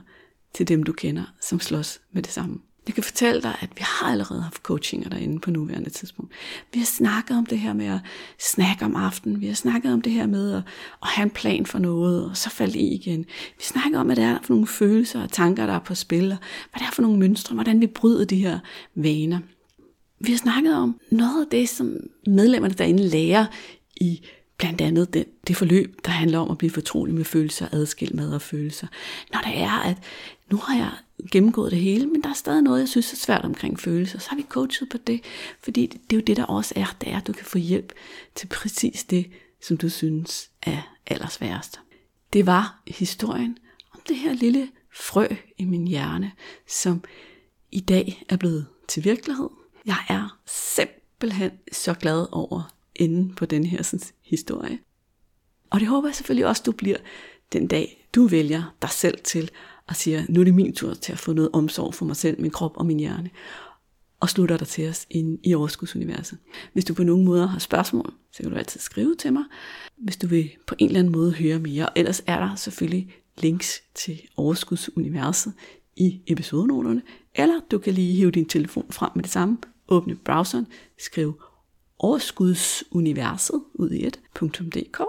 til 0.54 0.68
dem, 0.68 0.82
du 0.82 0.92
kender, 0.92 1.24
som 1.40 1.60
slås 1.60 2.00
med 2.12 2.22
det 2.22 2.32
samme. 2.32 2.58
Jeg 2.86 2.94
kan 2.94 3.04
fortælle 3.04 3.42
dig, 3.42 3.56
at 3.60 3.68
vi 3.76 3.80
har 3.80 4.10
allerede 4.10 4.42
haft 4.42 4.62
coachinger 4.62 5.08
derinde 5.08 5.40
på 5.40 5.50
nuværende 5.50 5.90
tidspunkt. 5.90 6.32
Vi 6.72 6.78
har 6.78 6.86
snakket 6.86 7.36
om 7.36 7.46
det 7.46 7.58
her 7.58 7.72
med 7.72 7.86
at 7.86 8.00
snakke 8.38 8.84
om 8.84 8.96
aftenen. 8.96 9.40
Vi 9.40 9.46
har 9.46 9.54
snakket 9.54 9.92
om 9.92 10.02
det 10.02 10.12
her 10.12 10.26
med 10.26 10.52
at, 10.52 10.62
at 11.02 11.08
have 11.08 11.22
en 11.22 11.30
plan 11.30 11.66
for 11.66 11.78
noget, 11.78 12.30
og 12.30 12.36
så 12.36 12.50
falde 12.50 12.78
i 12.78 12.94
igen. 12.94 13.24
Vi 13.58 13.62
snakker 13.62 13.98
om, 13.98 14.06
hvad 14.06 14.16
det 14.16 14.24
er 14.24 14.38
for 14.42 14.54
nogle 14.54 14.66
følelser 14.66 15.22
og 15.22 15.32
tanker, 15.32 15.66
der 15.66 15.72
er 15.72 15.78
på 15.78 15.94
spil, 15.94 16.32
og 16.32 16.38
hvad 16.70 16.78
det 16.78 16.86
er 16.86 16.92
for 16.92 17.02
nogle 17.02 17.18
mønstre, 17.18 17.54
hvordan 17.54 17.80
vi 17.80 17.86
bryder 17.86 18.24
de 18.24 18.36
her 18.36 18.58
vaner. 18.94 19.38
Vi 20.20 20.32
har 20.32 20.38
snakket 20.38 20.74
om 20.74 21.00
noget 21.10 21.44
af 21.44 21.50
det, 21.50 21.68
som 21.68 21.96
medlemmerne 22.26 22.74
derinde 22.74 23.08
lærer 23.08 23.46
i 23.96 24.20
blandt 24.58 24.80
andet 24.80 25.14
det, 25.14 25.24
det 25.46 25.56
forløb, 25.56 25.96
der 26.04 26.10
handler 26.10 26.38
om 26.38 26.50
at 26.50 26.58
blive 26.58 26.70
fortrolig 26.70 27.14
med 27.14 27.24
følelser, 27.24 27.68
adskilt 27.72 28.14
med 28.14 28.32
og 28.32 28.42
følelser. 28.42 28.86
Når 29.32 29.40
det 29.40 29.58
er, 29.58 29.78
at 29.78 29.96
nu 30.50 30.56
har 30.56 30.76
jeg 30.76 30.90
gennemgået 31.30 31.70
det 31.70 31.80
hele, 31.80 32.06
men 32.06 32.22
der 32.22 32.28
er 32.28 32.34
stadig 32.34 32.62
noget, 32.62 32.80
jeg 32.80 32.88
synes 32.88 33.12
er 33.12 33.16
svært 33.16 33.44
omkring 33.44 33.80
følelser, 33.80 34.18
så 34.18 34.30
har 34.30 34.36
vi 34.36 34.46
coachet 34.48 34.88
på 34.88 34.98
det, 34.98 35.20
fordi 35.60 35.86
det, 35.86 36.00
det 36.10 36.16
er 36.16 36.20
jo 36.20 36.24
det, 36.26 36.36
der 36.36 36.44
også 36.44 36.74
er, 36.76 36.96
det 37.00 37.08
er, 37.08 37.16
at 37.16 37.26
du 37.26 37.32
kan 37.32 37.46
få 37.46 37.58
hjælp 37.58 37.92
til 38.34 38.46
præcis 38.46 39.04
det, 39.04 39.30
som 39.60 39.76
du 39.76 39.88
synes 39.88 40.50
er 40.62 40.96
allersværest. 41.06 41.80
Det 42.32 42.46
var 42.46 42.82
historien 42.86 43.58
om 43.94 44.00
det 44.08 44.16
her 44.16 44.32
lille 44.32 44.68
frø 44.94 45.26
i 45.58 45.64
min 45.64 45.86
hjerne, 45.86 46.32
som 46.68 47.04
i 47.72 47.80
dag 47.80 48.24
er 48.28 48.36
blevet 48.36 48.66
til 48.88 49.04
virkelighed. 49.04 49.48
Jeg 49.86 50.04
er 50.08 50.38
simpelthen 50.46 51.50
så 51.72 51.94
glad 51.94 52.26
over 52.32 52.74
enden 52.94 53.34
på 53.34 53.46
den 53.46 53.66
her 53.66 53.82
sådan, 53.82 54.06
historie. 54.22 54.78
Og 55.70 55.80
det 55.80 55.88
håber 55.88 56.08
jeg 56.08 56.14
selvfølgelig 56.14 56.46
også, 56.46 56.62
du 56.66 56.72
bliver 56.72 56.96
den 57.52 57.66
dag, 57.66 58.08
du 58.14 58.26
vælger 58.26 58.74
dig 58.82 58.90
selv 58.90 59.18
til 59.24 59.50
og 59.88 59.96
siger, 59.96 60.22
nu 60.28 60.40
er 60.40 60.44
det 60.44 60.54
min 60.54 60.74
tur 60.74 60.94
til 60.94 61.12
at 61.12 61.18
få 61.18 61.32
noget 61.32 61.50
omsorg 61.52 61.94
for 61.94 62.04
mig 62.04 62.16
selv, 62.16 62.40
min 62.40 62.50
krop 62.50 62.76
og 62.76 62.86
min 62.86 63.00
hjerne, 63.00 63.30
og 64.20 64.30
slutter 64.30 64.56
dig 64.56 64.66
til 64.66 64.88
os 64.88 65.06
ind 65.10 65.38
i 65.42 65.54
Overskudsuniverset. 65.54 66.38
Hvis 66.72 66.84
du 66.84 66.94
på 66.94 67.02
nogen 67.02 67.24
måde 67.24 67.46
har 67.46 67.58
spørgsmål, 67.58 68.12
så 68.32 68.42
kan 68.42 68.52
du 68.52 68.58
altid 68.58 68.80
skrive 68.80 69.14
til 69.14 69.32
mig, 69.32 69.44
hvis 69.96 70.16
du 70.16 70.26
vil 70.26 70.50
på 70.66 70.74
en 70.78 70.86
eller 70.86 70.98
anden 70.98 71.12
måde 71.12 71.32
høre 71.32 71.58
mere. 71.58 71.98
Ellers 71.98 72.22
er 72.26 72.38
der 72.38 72.54
selvfølgelig 72.54 73.14
links 73.38 73.82
til 73.94 74.20
Overskudsuniverset 74.36 75.52
i 75.96 76.20
episodenoterne, 76.26 77.02
eller 77.34 77.60
du 77.70 77.78
kan 77.78 77.94
lige 77.94 78.14
hive 78.14 78.30
din 78.30 78.48
telefon 78.48 78.86
frem 78.90 79.10
med 79.14 79.22
det 79.22 79.32
samme, 79.32 79.58
åbne 79.88 80.14
browseren, 80.14 80.66
skrive 80.98 81.34
overskudsuniverset 81.98 83.62
ud 83.74 83.90
i 83.90 84.06
et.dk, 84.06 85.00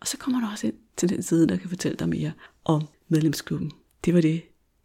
og 0.00 0.06
så 0.06 0.16
kommer 0.16 0.40
du 0.40 0.46
også 0.52 0.66
ind 0.66 0.74
til 0.96 1.08
den 1.08 1.22
side, 1.22 1.48
der 1.48 1.56
kan 1.56 1.68
fortælle 1.68 1.96
dig 1.96 2.08
mere 2.08 2.32
om 2.64 2.82
medlemsklubben. 3.08 3.72
Det 4.04 4.14
var 4.14 4.20
det, 4.20 4.42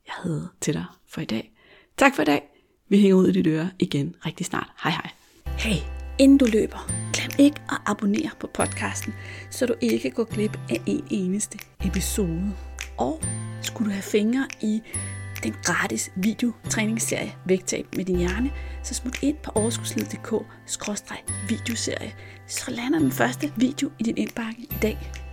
jeg 0.08 0.14
havde 0.24 0.50
til 0.62 0.74
dig 0.74 0.86
for 1.08 1.22
i 1.22 1.26
dag. 1.26 1.52
Tak 1.98 2.16
for 2.16 2.22
i 2.22 2.26
dag. 2.26 2.42
Vi 2.90 3.00
hænger 3.00 3.18
ud 3.18 3.28
i 3.28 3.32
dit 3.32 3.48
øre 3.48 3.70
igen 3.80 4.16
rigtig 4.26 4.46
snart. 4.46 4.72
Hej 4.84 4.92
hej. 4.92 5.10
Hey, 5.46 5.82
inden 6.20 6.38
du 6.38 6.46
løber, 6.46 6.92
glem 7.14 7.32
ikke 7.48 7.62
at 7.72 7.78
abonnere 7.86 8.30
på 8.40 8.48
podcasten, 8.54 9.14
så 9.50 9.66
du 9.66 9.74
ikke 9.82 10.12
går 10.12 10.24
glip 10.24 10.60
af 10.70 10.82
en 10.86 11.08
eneste 11.10 11.60
episode. 11.86 12.54
Og 12.98 13.22
skulle 13.62 13.90
du 13.90 13.94
have 13.94 14.04
fingre 14.04 14.48
i 14.62 14.82
den 15.44 15.56
gratis 15.64 16.12
videotræningsserie 16.16 17.36
Vægtab 17.46 17.86
med 17.96 18.06
din 18.06 18.18
hjerne, 18.18 18.52
så 18.84 18.94
smut 18.94 19.24
ind 19.24 19.38
på 19.44 19.52
overskudslivet.dk 19.56 20.34
videoserie. 21.50 22.14
Så 22.48 22.72
lander 22.72 23.00
den 23.00 23.12
første 23.12 23.54
video 23.58 23.92
i 24.00 24.04
din 24.04 24.18
indbakke 24.18 24.62
i 24.62 24.76
dag. 24.82 25.29